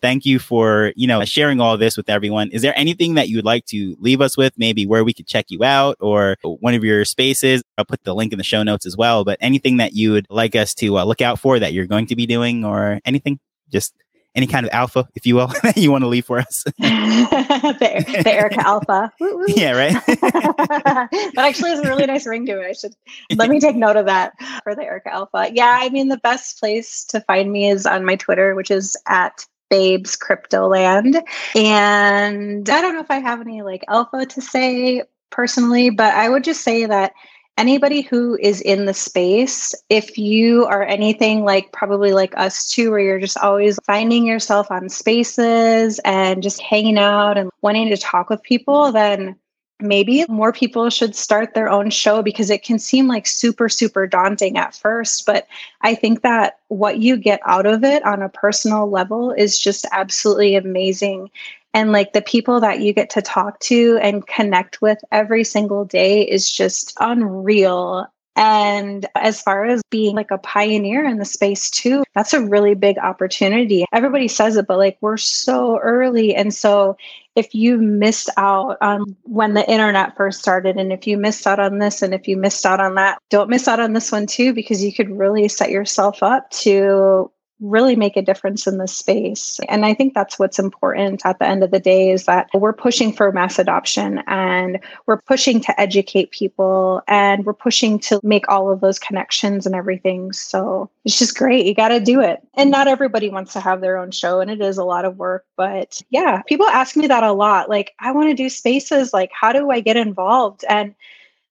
thank 0.00 0.24
you 0.24 0.38
for, 0.38 0.92
you 0.96 1.06
know, 1.06 1.24
sharing 1.24 1.60
all 1.60 1.76
this 1.76 1.96
with 1.96 2.08
everyone. 2.08 2.50
Is 2.50 2.62
there 2.62 2.72
anything 2.76 3.14
that 3.14 3.28
you'd 3.28 3.44
like 3.44 3.66
to 3.66 3.96
leave 3.98 4.20
us 4.20 4.36
with, 4.36 4.52
maybe 4.56 4.86
where 4.86 5.04
we 5.04 5.12
could 5.12 5.26
check 5.26 5.46
you 5.48 5.64
out 5.64 5.96
or 6.00 6.36
one 6.42 6.74
of 6.74 6.84
your 6.84 7.04
spaces? 7.04 7.62
I'll 7.76 7.84
put 7.84 8.04
the 8.04 8.14
link 8.14 8.32
in 8.32 8.38
the 8.38 8.44
show 8.44 8.62
notes 8.62 8.86
as 8.86 8.96
well, 8.96 9.24
but 9.24 9.38
anything 9.40 9.78
that 9.78 9.94
you 9.94 10.12
would 10.12 10.26
like 10.30 10.54
us 10.54 10.74
to 10.76 10.98
uh, 10.98 11.04
look 11.04 11.20
out 11.20 11.38
for 11.38 11.58
that 11.58 11.72
you're 11.72 11.86
going 11.86 12.06
to 12.06 12.16
be 12.16 12.26
doing 12.26 12.64
or 12.64 13.00
anything? 13.04 13.40
Just 13.70 13.94
any 14.34 14.46
kind 14.46 14.64
of 14.64 14.72
alpha, 14.72 15.08
if 15.14 15.26
you 15.26 15.34
will, 15.34 15.48
that 15.62 15.76
you 15.76 15.90
want 15.90 16.02
to 16.02 16.08
leave 16.08 16.24
for 16.24 16.38
us? 16.38 16.64
the, 16.78 18.22
the 18.24 18.32
Erica 18.32 18.66
Alpha. 18.66 19.12
Yeah, 19.48 19.72
right. 19.72 19.92
that 20.06 21.32
actually 21.36 21.70
has 21.70 21.80
a 21.80 21.88
really 21.88 22.06
nice 22.06 22.26
ring 22.26 22.46
to 22.46 22.60
it. 22.60 22.66
I 22.66 22.72
should 22.72 22.94
let 23.36 23.50
me 23.50 23.60
take 23.60 23.76
note 23.76 23.96
of 23.96 24.06
that 24.06 24.34
for 24.62 24.74
the 24.74 24.82
Erica 24.82 25.12
Alpha. 25.12 25.50
Yeah, 25.52 25.78
I 25.80 25.88
mean 25.88 26.08
the 26.08 26.18
best 26.18 26.58
place 26.60 27.04
to 27.06 27.20
find 27.22 27.52
me 27.52 27.68
is 27.68 27.86
on 27.86 28.04
my 28.04 28.16
Twitter, 28.16 28.54
which 28.54 28.70
is 28.70 28.96
at 29.08 29.44
Babes 29.68 30.16
Cryptoland. 30.16 31.22
And 31.54 32.68
I 32.68 32.80
don't 32.80 32.94
know 32.94 33.00
if 33.00 33.10
I 33.10 33.20
have 33.20 33.40
any 33.40 33.62
like 33.62 33.84
alpha 33.88 34.26
to 34.26 34.40
say 34.40 35.02
personally, 35.30 35.90
but 35.90 36.12
I 36.14 36.28
would 36.28 36.44
just 36.44 36.62
say 36.62 36.86
that 36.86 37.12
anybody 37.60 38.00
who 38.00 38.38
is 38.40 38.62
in 38.62 38.86
the 38.86 38.94
space, 38.94 39.74
if 39.90 40.16
you 40.16 40.64
are 40.64 40.82
anything 40.82 41.44
like 41.44 41.70
probably 41.72 42.12
like 42.12 42.34
us 42.38 42.70
too, 42.70 42.90
where 42.90 43.00
you're 43.00 43.20
just 43.20 43.36
always 43.36 43.78
finding 43.84 44.26
yourself 44.26 44.70
on 44.70 44.88
spaces 44.88 46.00
and 46.06 46.42
just 46.42 46.62
hanging 46.62 46.96
out 46.96 47.36
and 47.36 47.50
wanting 47.60 47.90
to 47.90 47.98
talk 47.98 48.30
with 48.30 48.42
people, 48.42 48.90
then 48.92 49.36
maybe 49.78 50.24
more 50.28 50.52
people 50.52 50.88
should 50.88 51.14
start 51.14 51.52
their 51.52 51.68
own 51.68 51.90
show 51.90 52.22
because 52.22 52.48
it 52.48 52.62
can 52.62 52.78
seem 52.78 53.06
like 53.06 53.26
super, 53.26 53.68
super 53.68 54.06
daunting 54.06 54.56
at 54.56 54.74
first. 54.74 55.26
But 55.26 55.46
I 55.82 55.94
think 55.94 56.22
that 56.22 56.60
what 56.68 56.98
you 56.98 57.18
get 57.18 57.40
out 57.44 57.66
of 57.66 57.84
it 57.84 58.02
on 58.04 58.22
a 58.22 58.30
personal 58.30 58.88
level 58.88 59.32
is 59.32 59.58
just 59.58 59.86
absolutely 59.92 60.56
amazing 60.56 61.30
and 61.74 61.92
like 61.92 62.12
the 62.12 62.22
people 62.22 62.60
that 62.60 62.80
you 62.80 62.92
get 62.92 63.10
to 63.10 63.22
talk 63.22 63.58
to 63.60 63.98
and 64.02 64.26
connect 64.26 64.82
with 64.82 64.98
every 65.12 65.44
single 65.44 65.84
day 65.84 66.22
is 66.22 66.50
just 66.50 66.94
unreal 67.00 68.06
and 68.36 69.06
as 69.16 69.42
far 69.42 69.66
as 69.66 69.82
being 69.90 70.14
like 70.14 70.30
a 70.30 70.38
pioneer 70.38 71.04
in 71.04 71.18
the 71.18 71.26
space 71.26 71.68
too, 71.68 72.04
that's 72.14 72.32
a 72.32 72.40
really 72.40 72.74
big 72.74 72.96
opportunity. 72.96 73.84
Everybody 73.92 74.28
says 74.28 74.56
it, 74.56 74.66
but 74.66 74.78
like 74.78 74.96
we're 75.02 75.18
so 75.18 75.78
early. 75.80 76.34
And 76.34 76.54
so 76.54 76.96
if 77.36 77.54
you 77.54 77.76
missed 77.76 78.30
out 78.36 78.78
on 78.80 79.14
when 79.24 79.52
the 79.54 79.68
internet 79.70 80.16
first 80.16 80.40
started, 80.40 80.76
and 80.76 80.90
if 80.90 81.06
you 81.06 81.18
missed 81.18 81.46
out 81.46 81.58
on 81.58 81.78
this, 81.78 82.00
and 82.00 82.14
if 82.14 82.26
you 82.26 82.36
missed 82.36 82.64
out 82.64 82.80
on 82.80 82.94
that, 82.94 83.18
don't 83.28 83.50
miss 83.50 83.68
out 83.68 83.80
on 83.80 83.92
this 83.92 84.10
one 84.10 84.26
too, 84.26 84.54
because 84.54 84.82
you 84.82 84.92
could 84.92 85.10
really 85.10 85.46
set 85.46 85.70
yourself 85.70 86.22
up 86.22 86.48
to 86.50 87.30
really 87.60 87.96
make 87.96 88.16
a 88.16 88.22
difference 88.22 88.66
in 88.66 88.78
this 88.78 88.96
space. 88.96 89.60
And 89.68 89.84
I 89.84 89.94
think 89.94 90.14
that's 90.14 90.38
what's 90.38 90.58
important 90.58 91.22
at 91.24 91.38
the 91.38 91.46
end 91.46 91.62
of 91.62 91.70
the 91.70 91.78
day 91.78 92.10
is 92.10 92.24
that 92.24 92.48
we're 92.54 92.72
pushing 92.72 93.12
for 93.12 93.30
mass 93.32 93.58
adoption 93.58 94.22
and 94.26 94.78
we're 95.06 95.20
pushing 95.20 95.60
to 95.60 95.80
educate 95.80 96.30
people 96.30 97.02
and 97.06 97.44
we're 97.44 97.52
pushing 97.52 97.98
to 98.00 98.20
make 98.22 98.48
all 98.48 98.70
of 98.70 98.80
those 98.80 98.98
connections 98.98 99.66
and 99.66 99.74
everything. 99.74 100.32
So 100.32 100.90
it's 101.04 101.18
just 101.18 101.36
great. 101.36 101.66
You 101.66 101.74
got 101.74 101.88
to 101.88 102.00
do 102.00 102.20
it. 102.20 102.40
And 102.54 102.70
not 102.70 102.88
everybody 102.88 103.28
wants 103.28 103.52
to 103.52 103.60
have 103.60 103.80
their 103.80 103.98
own 103.98 104.10
show 104.10 104.40
and 104.40 104.50
it 104.50 104.60
is 104.60 104.78
a 104.78 104.84
lot 104.84 105.04
of 105.04 105.16
work, 105.16 105.44
but 105.56 106.00
yeah, 106.10 106.42
people 106.42 106.66
ask 106.66 106.96
me 106.96 107.06
that 107.06 107.24
a 107.24 107.32
lot. 107.32 107.68
Like, 107.68 107.92
I 108.00 108.12
want 108.12 108.28
to 108.28 108.34
do 108.34 108.48
spaces. 108.48 109.12
Like, 109.12 109.30
how 109.38 109.52
do 109.52 109.70
I 109.70 109.80
get 109.80 109.96
involved? 109.96 110.64
And 110.68 110.94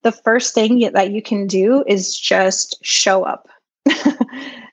the 0.03 0.11
first 0.11 0.53
thing 0.53 0.79
that 0.79 1.11
you 1.11 1.21
can 1.21 1.45
do 1.47 1.83
is 1.87 2.17
just 2.17 2.77
show 2.83 3.23
up. 3.23 3.49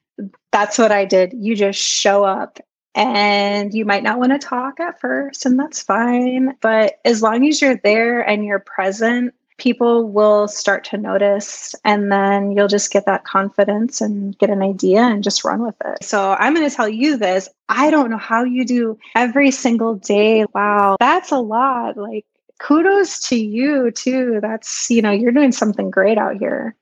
that's 0.56 0.78
what 0.78 0.90
I 0.90 1.04
did. 1.04 1.34
You 1.34 1.54
just 1.54 1.78
show 1.78 2.24
up 2.24 2.60
and 2.94 3.74
you 3.74 3.84
might 3.84 4.02
not 4.02 4.18
want 4.18 4.32
to 4.32 4.38
talk 4.38 4.80
at 4.80 4.98
first, 4.98 5.44
and 5.44 5.58
that's 5.58 5.82
fine. 5.82 6.56
But 6.62 6.98
as 7.04 7.22
long 7.22 7.46
as 7.46 7.60
you're 7.60 7.76
there 7.84 8.22
and 8.22 8.42
you're 8.42 8.58
present, 8.58 9.34
people 9.58 10.08
will 10.08 10.48
start 10.48 10.82
to 10.84 10.96
notice 10.96 11.74
and 11.84 12.10
then 12.10 12.52
you'll 12.52 12.68
just 12.68 12.90
get 12.90 13.04
that 13.04 13.24
confidence 13.24 14.00
and 14.00 14.38
get 14.38 14.48
an 14.48 14.62
idea 14.62 15.02
and 15.02 15.22
just 15.22 15.44
run 15.44 15.62
with 15.62 15.76
it. 15.84 16.02
So 16.02 16.36
I'm 16.38 16.54
going 16.54 16.68
to 16.68 16.74
tell 16.74 16.88
you 16.88 17.18
this. 17.18 17.50
I 17.68 17.90
don't 17.90 18.08
know 18.08 18.16
how 18.16 18.42
you 18.42 18.64
do 18.64 18.98
every 19.14 19.50
single 19.50 19.96
day. 19.96 20.46
Wow, 20.54 20.96
that's 20.98 21.32
a 21.32 21.38
lot. 21.38 21.98
Like 21.98 22.24
kudos 22.60 23.20
to 23.28 23.36
you 23.36 23.90
too. 23.90 24.38
That's, 24.40 24.90
you 24.90 25.02
know, 25.02 25.10
you're 25.10 25.32
doing 25.32 25.52
something 25.52 25.90
great 25.90 26.16
out 26.16 26.38
here. 26.38 26.74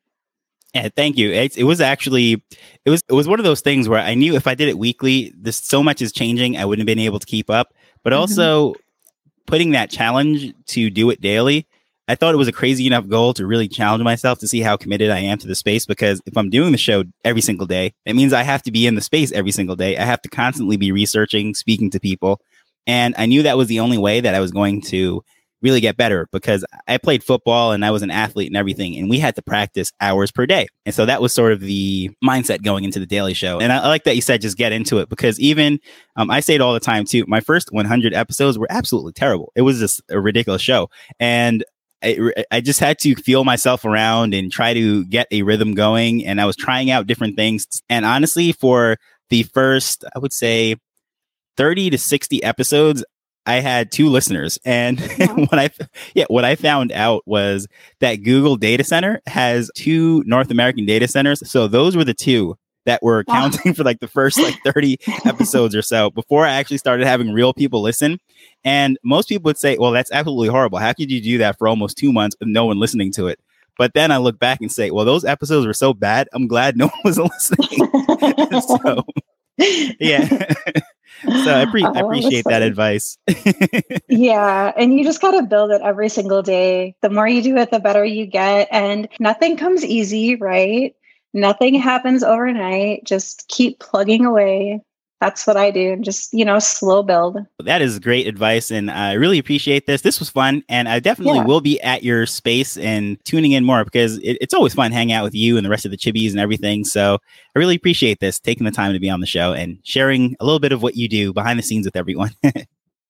Yeah, 0.75 0.89
thank 0.97 1.17
you. 1.17 1.31
It, 1.31 1.57
it 1.57 1.65
was 1.65 1.81
actually 1.81 2.43
it 2.85 2.91
was 2.91 3.05
it 3.09 3.13
was 3.13 3.29
one 3.29 3.39
of 3.39 3.45
those 3.45 3.61
things 3.61 3.89
where 3.89 4.01
I 4.01 4.15
knew 4.15 4.35
if 4.35 4.49
I 4.49 4.57
did 4.57 4.69
it 4.69 4.77
weekly, 4.77 5.33
this 5.37 5.57
so 5.57 5.83
much 5.83 6.03
is 6.03 6.13
changing, 6.13 6.57
I 6.57 6.65
wouldn't 6.65 6.89
have 6.89 6.97
been 6.97 7.05
able 7.05 7.21
to 7.21 7.27
keep 7.27 7.49
up. 7.49 7.73
But 8.03 8.13
mm-hmm. 8.13 8.21
also 8.21 8.75
putting 9.47 9.71
that 9.71 9.89
challenge 9.89 10.53
to 10.67 10.91
do 10.91 11.11
it 11.11 11.21
daily, 11.21 11.69
I 12.09 12.17
thought 12.17 12.35
it 12.35 12.39
was 12.39 12.49
a 12.49 12.53
crazy 12.53 12.89
enough 12.89 13.07
goal 13.07 13.35
to 13.35 13.47
really 13.47 13.69
challenge 13.69 14.03
myself 14.03 14.41
to 14.41 14.49
see 14.49 14.61
how 14.61 14.77
committed 14.77 15.11
I 15.11 15.21
am 15.21 15.39
to 15.39 15.47
the 15.47 15.55
space. 15.55 15.87
Because 15.87 16.21
if 16.27 16.37
I'm 16.37 16.51
doing 16.51 16.73
the 16.73 16.79
show 16.79 17.05
every 17.25 17.41
single 17.41 17.67
day, 17.67 17.95
it 18.05 18.17
means 18.17 18.33
I 18.33 18.43
have 18.43 18.63
to 18.65 18.73
be 18.73 18.87
in 18.87 18.97
the 18.97 19.01
space 19.01 19.31
every 19.31 19.53
single 19.53 19.77
day. 19.77 19.97
I 19.97 20.05
have 20.05 20.23
to 20.23 20.29
constantly 20.29 20.77
be 20.77 20.91
researching, 20.91 21.55
speaking 21.55 21.91
to 21.91 22.01
people. 22.01 22.41
And 22.87 23.15
I 23.17 23.27
knew 23.27 23.45
that 23.45 23.57
was 23.57 23.69
the 23.69 23.81
only 23.81 23.97
way 23.97 24.21
that 24.21 24.35
I 24.35 24.41
was 24.41 24.51
going 24.51 24.83
to 24.83 25.25
really 25.65 25.81
get 25.81 25.97
better 25.97 26.29
because 26.31 26.65
I 26.87 26.99
played 26.99 27.25
football 27.25 27.73
and 27.73 27.85
I 27.85 27.91
was 27.91 28.03
an 28.03 28.11
athlete 28.11 28.49
and 28.49 28.57
everything, 28.57 28.97
and 28.97 29.09
we 29.09 29.19
had 29.19 29.35
to 29.37 29.43
practice 29.43 29.91
hours 30.01 30.31
per 30.31 30.47
day. 30.47 30.69
And 30.85 30.95
so 30.95 31.07
that 31.07 31.23
was 31.23 31.33
sort 31.33 31.53
of 31.53 31.61
the 31.61 32.11
mindset 32.23 32.63
going 32.63 32.85
into 32.85 33.01
the 33.01 33.07
Daily 33.07 33.35
Show. 33.35 33.59
And 33.59 33.73
I, 33.73 33.79
I 33.79 33.89
like 33.89 34.05
that 34.05 34.15
you 34.15 34.23
said 34.23 34.43
just 34.43 34.59
get 34.59 34.73
into 34.73 34.99
it 34.99 35.09
because 35.09 35.41
even 35.41 35.81
um, 36.17 36.31
I 36.31 36.41
say 36.41 36.55
it 36.55 36.61
all 36.61 36.75
the 36.75 36.81
time 36.81 37.07
too. 37.07 37.25
My 37.27 37.41
first 37.41 37.73
100 37.73 38.13
episodes 38.15 38.59
were 38.59 38.69
absolutely 38.71 39.15
terrible. 39.15 39.51
It 39.57 39.63
was 39.63 39.79
just 39.79 40.03
a 40.11 40.21
ridiculous 40.21 40.63
show, 40.63 40.91
and 41.19 41.65
I, 42.03 42.33
I, 42.51 42.61
just 42.61 42.81
had 42.81 42.99
to 42.99 43.15
feel 43.15 43.45
myself 43.45 43.87
around 43.87 44.35
and 44.35 44.53
try 44.53 44.75
to 44.75 45.07
get 45.07 45.27
a 45.31 45.43
rhythm 45.43 45.73
going. 45.73 46.27
And 46.27 46.39
I 46.39 46.45
was 46.45 46.55
trying 46.55 46.91
out 46.91 47.07
different 47.07 47.35
things. 47.37 47.67
And 47.89 48.05
honestly, 48.05 48.53
for 48.53 48.99
the 49.31 49.45
first, 49.45 50.05
I 50.15 50.19
would 50.19 50.35
say, 50.35 50.77
30 51.57 51.91
to 51.91 51.99
60 51.99 52.43
episodes, 52.43 53.05
I 53.47 53.57
had 53.57 53.93
two 53.93 54.09
listeners, 54.09 54.59
and 54.65 55.01
uh-huh. 55.21 55.47
what 55.49 55.59
I 55.59 55.71
yeah 56.15 56.25
what 56.29 56.45
I 56.45 56.55
found 56.55 56.93
out 56.93 57.23
was 57.27 57.67
that 58.01 58.17
Google 58.17 58.57
Data 58.57 58.85
Center 58.85 59.21
has 59.27 59.71
two 59.75 60.23
North 60.27 60.51
American 60.51 60.87
data 60.87 61.09
centers. 61.09 61.49
So 61.49 61.69
those 61.69 61.97
were 61.97 62.05
the 62.05 62.15
two 62.15 62.57
that 62.87 63.03
were 63.03 63.25
wow. 63.27 63.35
counting 63.35 63.75
for 63.75 63.85
like 63.85 64.01
the 64.01 64.09
first 64.09 64.39
like 64.39 64.59
30 64.65 64.99
episodes 65.25 65.75
or 65.75 65.83
so 65.83 66.11
before 66.11 66.47
I 66.47 66.53
actually 66.53 66.79
started 66.79 67.07
having 67.07 67.33
real 67.33 67.53
people 67.53 67.83
listen. 67.83 68.19
And 68.65 68.99
most 69.03 69.29
people 69.29 69.49
would 69.49 69.59
say, 69.59 69.77
well, 69.79 69.91
that's 69.91 70.13
absolutely 70.13 70.49
horrible. 70.49 70.79
How 70.79 70.93
could 70.93 71.11
you 71.11 71.21
do 71.21 71.39
that 71.39 71.59
for 71.59 71.69
almost 71.69 71.99
two 71.99 72.13
months 72.13 72.37
with 72.41 72.49
no 72.49 72.67
one 72.67 72.79
listening 72.79 73.13
to 73.13 73.27
it? 73.27 73.41
But 73.77 73.95
then 73.95 74.13
I 74.13 74.19
look 74.19 74.39
back 74.39 74.61
and 74.61 74.71
say, 74.71 74.91
well, 74.91 75.05
those 75.05 75.25
episodes 75.25 75.67
were 75.67 75.75
so 75.75 75.93
bad. 75.93 76.29
I'm 76.33 76.47
glad 76.47 76.77
no 76.77 76.87
one 76.87 77.01
was 77.05 77.19
listening. 77.19 77.91
so, 78.61 79.05
yeah 79.59 80.55
so 81.25 81.55
I, 81.55 81.67
pre- 81.71 81.85
I 81.85 81.93
oh, 81.95 82.07
appreciate 82.07 82.45
that 82.47 82.63
advice. 82.63 83.19
yeah. 84.09 84.73
And 84.77 84.99
you 84.99 85.05
just 85.05 85.21
got 85.21 85.33
to 85.33 85.43
build 85.43 85.71
it 85.71 85.81
every 85.83 86.09
single 86.09 86.43
day. 86.43 86.97
The 87.01 87.11
more 87.11 87.29
you 87.29 87.43
do 87.43 87.57
it, 87.57 87.71
the 87.71 87.81
better 87.81 88.05
you 88.05 88.27
get. 88.27 88.69
And 88.71 89.09
nothing 89.19 89.57
comes 89.57 89.85
easy, 89.85 90.37
right? 90.37 90.95
Nothing 91.33 91.75
happens 91.75 92.23
overnight. 92.23 93.05
Just 93.05 93.49
keep 93.49 93.79
plugging 93.81 94.25
away 94.25 94.83
that's 95.25 95.47
what 95.47 95.57
I 95.57 95.71
do. 95.71 95.93
And 95.93 96.05
just, 96.05 96.35
you 96.35 96.45
know, 96.45 96.59
slow 96.59 97.03
build. 97.03 97.39
That 97.61 97.81
is 97.81 97.99
great 97.99 98.27
advice. 98.27 98.71
And 98.71 98.91
I 98.91 99.15
really 99.15 99.39
appreciate 99.39 99.87
this. 99.87 100.03
This 100.03 100.19
was 100.19 100.29
fun. 100.29 100.63
And 100.69 100.87
I 100.87 101.01
definitely 101.01 101.39
yeah. 101.39 101.45
will 101.45 101.63
be 101.63 101.81
at 101.81 102.03
your 102.03 102.27
space 102.27 102.77
and 102.77 103.19
tuning 103.25 103.53
in 103.53 103.65
more 103.65 103.85
because 103.85 104.19
it, 104.19 104.37
it's 104.43 104.53
always 104.53 104.75
fun 104.75 104.93
hanging 104.93 105.15
out 105.15 105.25
with 105.25 105.35
you 105.35 105.57
and 105.57 105.65
the 105.65 105.71
rest 105.71 105.87
of 105.87 105.91
the 105.91 105.97
chibis 105.97 106.31
and 106.31 106.41
everything. 106.41 106.85
So 106.85 107.15
I 107.57 107.59
really 107.59 107.75
appreciate 107.75 108.21
this, 108.21 108.39
taking 108.39 108.67
the 108.67 108.71
time 108.71 108.93
to 108.93 109.01
be 109.01 109.09
on 109.09 109.21
the 109.21 109.27
show 109.27 109.55
and 109.55 109.79
sharing 109.83 110.37
a 110.41 110.45
little 110.45 110.61
bit 110.61 110.73
of 110.73 110.83
what 110.83 110.95
you 110.95 111.09
do 111.09 111.33
behind 111.33 111.59
the 111.59 111.63
scenes 111.63 111.87
with 111.87 111.97
everyone. 111.97 112.33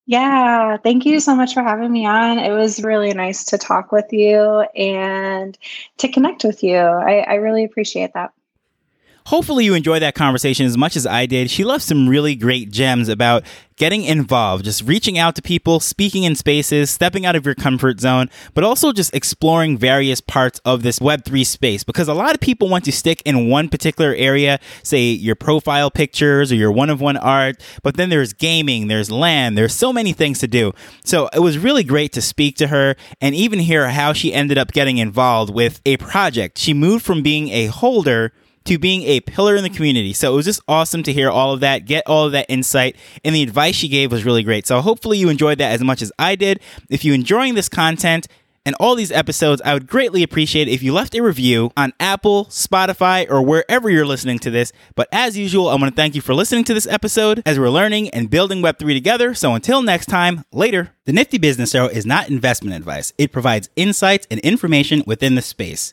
Yeah, 0.07 0.77
thank 0.77 1.07
you 1.07 1.19
so 1.19 1.35
much 1.35 1.55
for 1.55 1.63
having 1.63 1.91
me 1.91 2.05
on. 2.05 2.39
It 2.39 2.51
was 2.51 2.83
really 2.83 3.15
nice 3.15 3.43
to 3.47 3.57
talk 3.57 3.91
with 3.91 4.13
you 4.13 4.61
and 4.77 5.57
to 5.97 6.09
connect 6.09 6.45
with 6.45 6.63
you. 6.63 6.77
I, 6.77 7.21
I 7.21 7.35
really 7.37 7.65
appreciate 7.65 8.13
that. 8.13 8.35
Hopefully, 9.27 9.65
you 9.65 9.73
enjoyed 9.73 10.03
that 10.03 10.15
conversation 10.15 10.67
as 10.67 10.77
much 10.77 10.97
as 10.97 11.07
I 11.07 11.25
did. 11.25 11.51
She 11.51 11.65
left 11.65 11.83
some 11.83 12.11
really 12.11 12.35
great 12.35 12.71
gems 12.71 13.09
about 13.09 13.43
getting 13.77 14.05
involved, 14.05 14.67
just 14.67 14.83
reaching 14.83 15.19
out 15.19 15.35
to 15.35 15.41
people, 15.41 15.81
speaking 15.81 16.25
in 16.25 16.35
spaces, 16.37 16.91
stepping 16.91 17.25
out 17.25 17.35
of 17.35 17.47
your 17.47 17.55
comfort 17.55 18.01
zone, 18.01 18.29
but 18.53 18.63
also 18.63 18.93
just 18.93 19.15
exploring 19.15 19.79
various 19.79 20.21
parts 20.21 20.61
of 20.67 20.83
this 20.83 20.99
Web3 20.99 21.45
space 21.47 21.85
because 21.85 22.07
a 22.07 22.13
lot 22.13 22.35
of 22.35 22.41
people 22.41 22.69
want 22.69 22.85
to 22.85 22.93
stick 22.93 23.23
in 23.25 23.49
one 23.49 23.71
particular 23.71 24.15
area, 24.15 24.61
say 24.83 25.05
your 25.09 25.35
profile 25.35 25.91
pictures 25.91 26.53
or 26.53 26.57
your 26.57 26.71
one 26.71 26.91
of 26.91 27.01
one 27.01 27.17
art, 27.17 27.57
but 27.83 27.97
then 27.97 28.11
there's 28.11 28.35
gaming, 28.35 28.89
there's 28.89 29.11
land, 29.11 29.57
there's 29.57 29.75
so 29.75 29.91
many 29.91 30.13
things 30.13 30.39
to 30.41 30.47
do. 30.47 30.73
So 31.03 31.31
it 31.33 31.41
was 31.41 31.57
really 31.57 31.83
great 31.83 32.13
to 32.13 32.21
speak 32.21 32.57
to 32.57 32.67
her 32.67 32.95
and 33.23 33.35
even 33.35 33.59
hear 33.59 33.89
how 33.89 34.13
she 34.13 34.35
ended 34.35 34.59
up 34.59 34.73
getting 34.73 34.99
involved 34.99 35.53
with 35.53 35.81
a 35.87 35.97
project. 35.97 36.59
She 36.59 36.75
moved 36.75 37.07
from 37.07 37.23
being 37.23 37.49
a 37.49 37.67
holder 37.67 38.33
to 38.65 38.79
being 38.79 39.03
a 39.03 39.21
pillar 39.21 39.57
in 39.57 39.63
the 39.63 39.71
community. 39.71 40.13
So 40.13 40.33
it 40.33 40.37
was 40.37 40.47
just 40.47 40.61
awesome 40.69 41.03
to 41.05 41.13
hear 41.13 41.31
all 41.31 41.53
of 41.53 41.61
that, 41.61 41.85
get 41.85 42.05
all 42.07 42.27
of 42.27 42.33
that 42.33 42.47
insight, 42.49 42.97
and 43.25 43.35
the 43.35 43.43
advice 43.43 43.75
she 43.75 43.89
gave 43.89 44.11
was 44.11 44.25
really 44.25 44.43
great. 44.43 44.67
So 44.67 44.81
hopefully 44.81 45.19
you 45.19 45.29
enjoyed 45.29 45.59
that 45.59 45.73
as 45.73 45.83
much 45.83 46.03
as 46.03 46.13
I 46.19 46.35
did. 46.35 46.61
If 46.89 47.05
you're 47.05 47.15
enjoying 47.15 47.55
this 47.55 47.69
content, 47.69 48.27
and 48.67 48.75
all 48.81 48.95
these 48.95 49.13
episodes, 49.13 49.61
I 49.65 49.75
would 49.75 49.87
greatly 49.87 50.23
appreciate 50.23 50.69
if 50.69 50.83
you 50.83 50.93
left 50.93 51.15
a 51.15 51.23
review 51.23 51.71
on 51.77 51.93
Apple, 52.01 52.47
Spotify, 52.47 53.31
or 53.31 53.43
wherever 53.43 53.91
you're 53.91 54.07
listening 54.07 54.39
to 54.41 54.51
this. 54.51 54.73
But 54.95 55.09
as 55.13 55.37
usual, 55.37 55.69
I 55.69 55.75
want 55.75 55.95
to 55.95 55.95
thank 55.95 56.15
you 56.15 56.23
for 56.23 56.35
listening 56.35 56.65
to 56.65 56.75
this 56.75 56.87
episode 56.87 57.43
as 57.45 57.59
we're 57.59 57.69
learning 57.69 58.09
and 58.11 58.31
building 58.31 58.63
Web3 58.63 58.95
together. 58.95 59.35
So 59.35 59.55
until 59.55 59.83
next 59.83 60.07
time, 60.07 60.45
later. 60.51 60.93
The 61.05 61.13
Nifty 61.13 61.37
Business 61.37 61.75
Arrow 61.75 61.89
is 61.89 62.07
not 62.07 62.31
investment 62.31 62.75
advice, 62.75 63.13
it 63.19 63.33
provides 63.33 63.69
insights 63.77 64.27
and 64.31 64.41
information 64.41 65.05
within 65.07 65.35
the 65.35 65.43
space. 65.43 65.93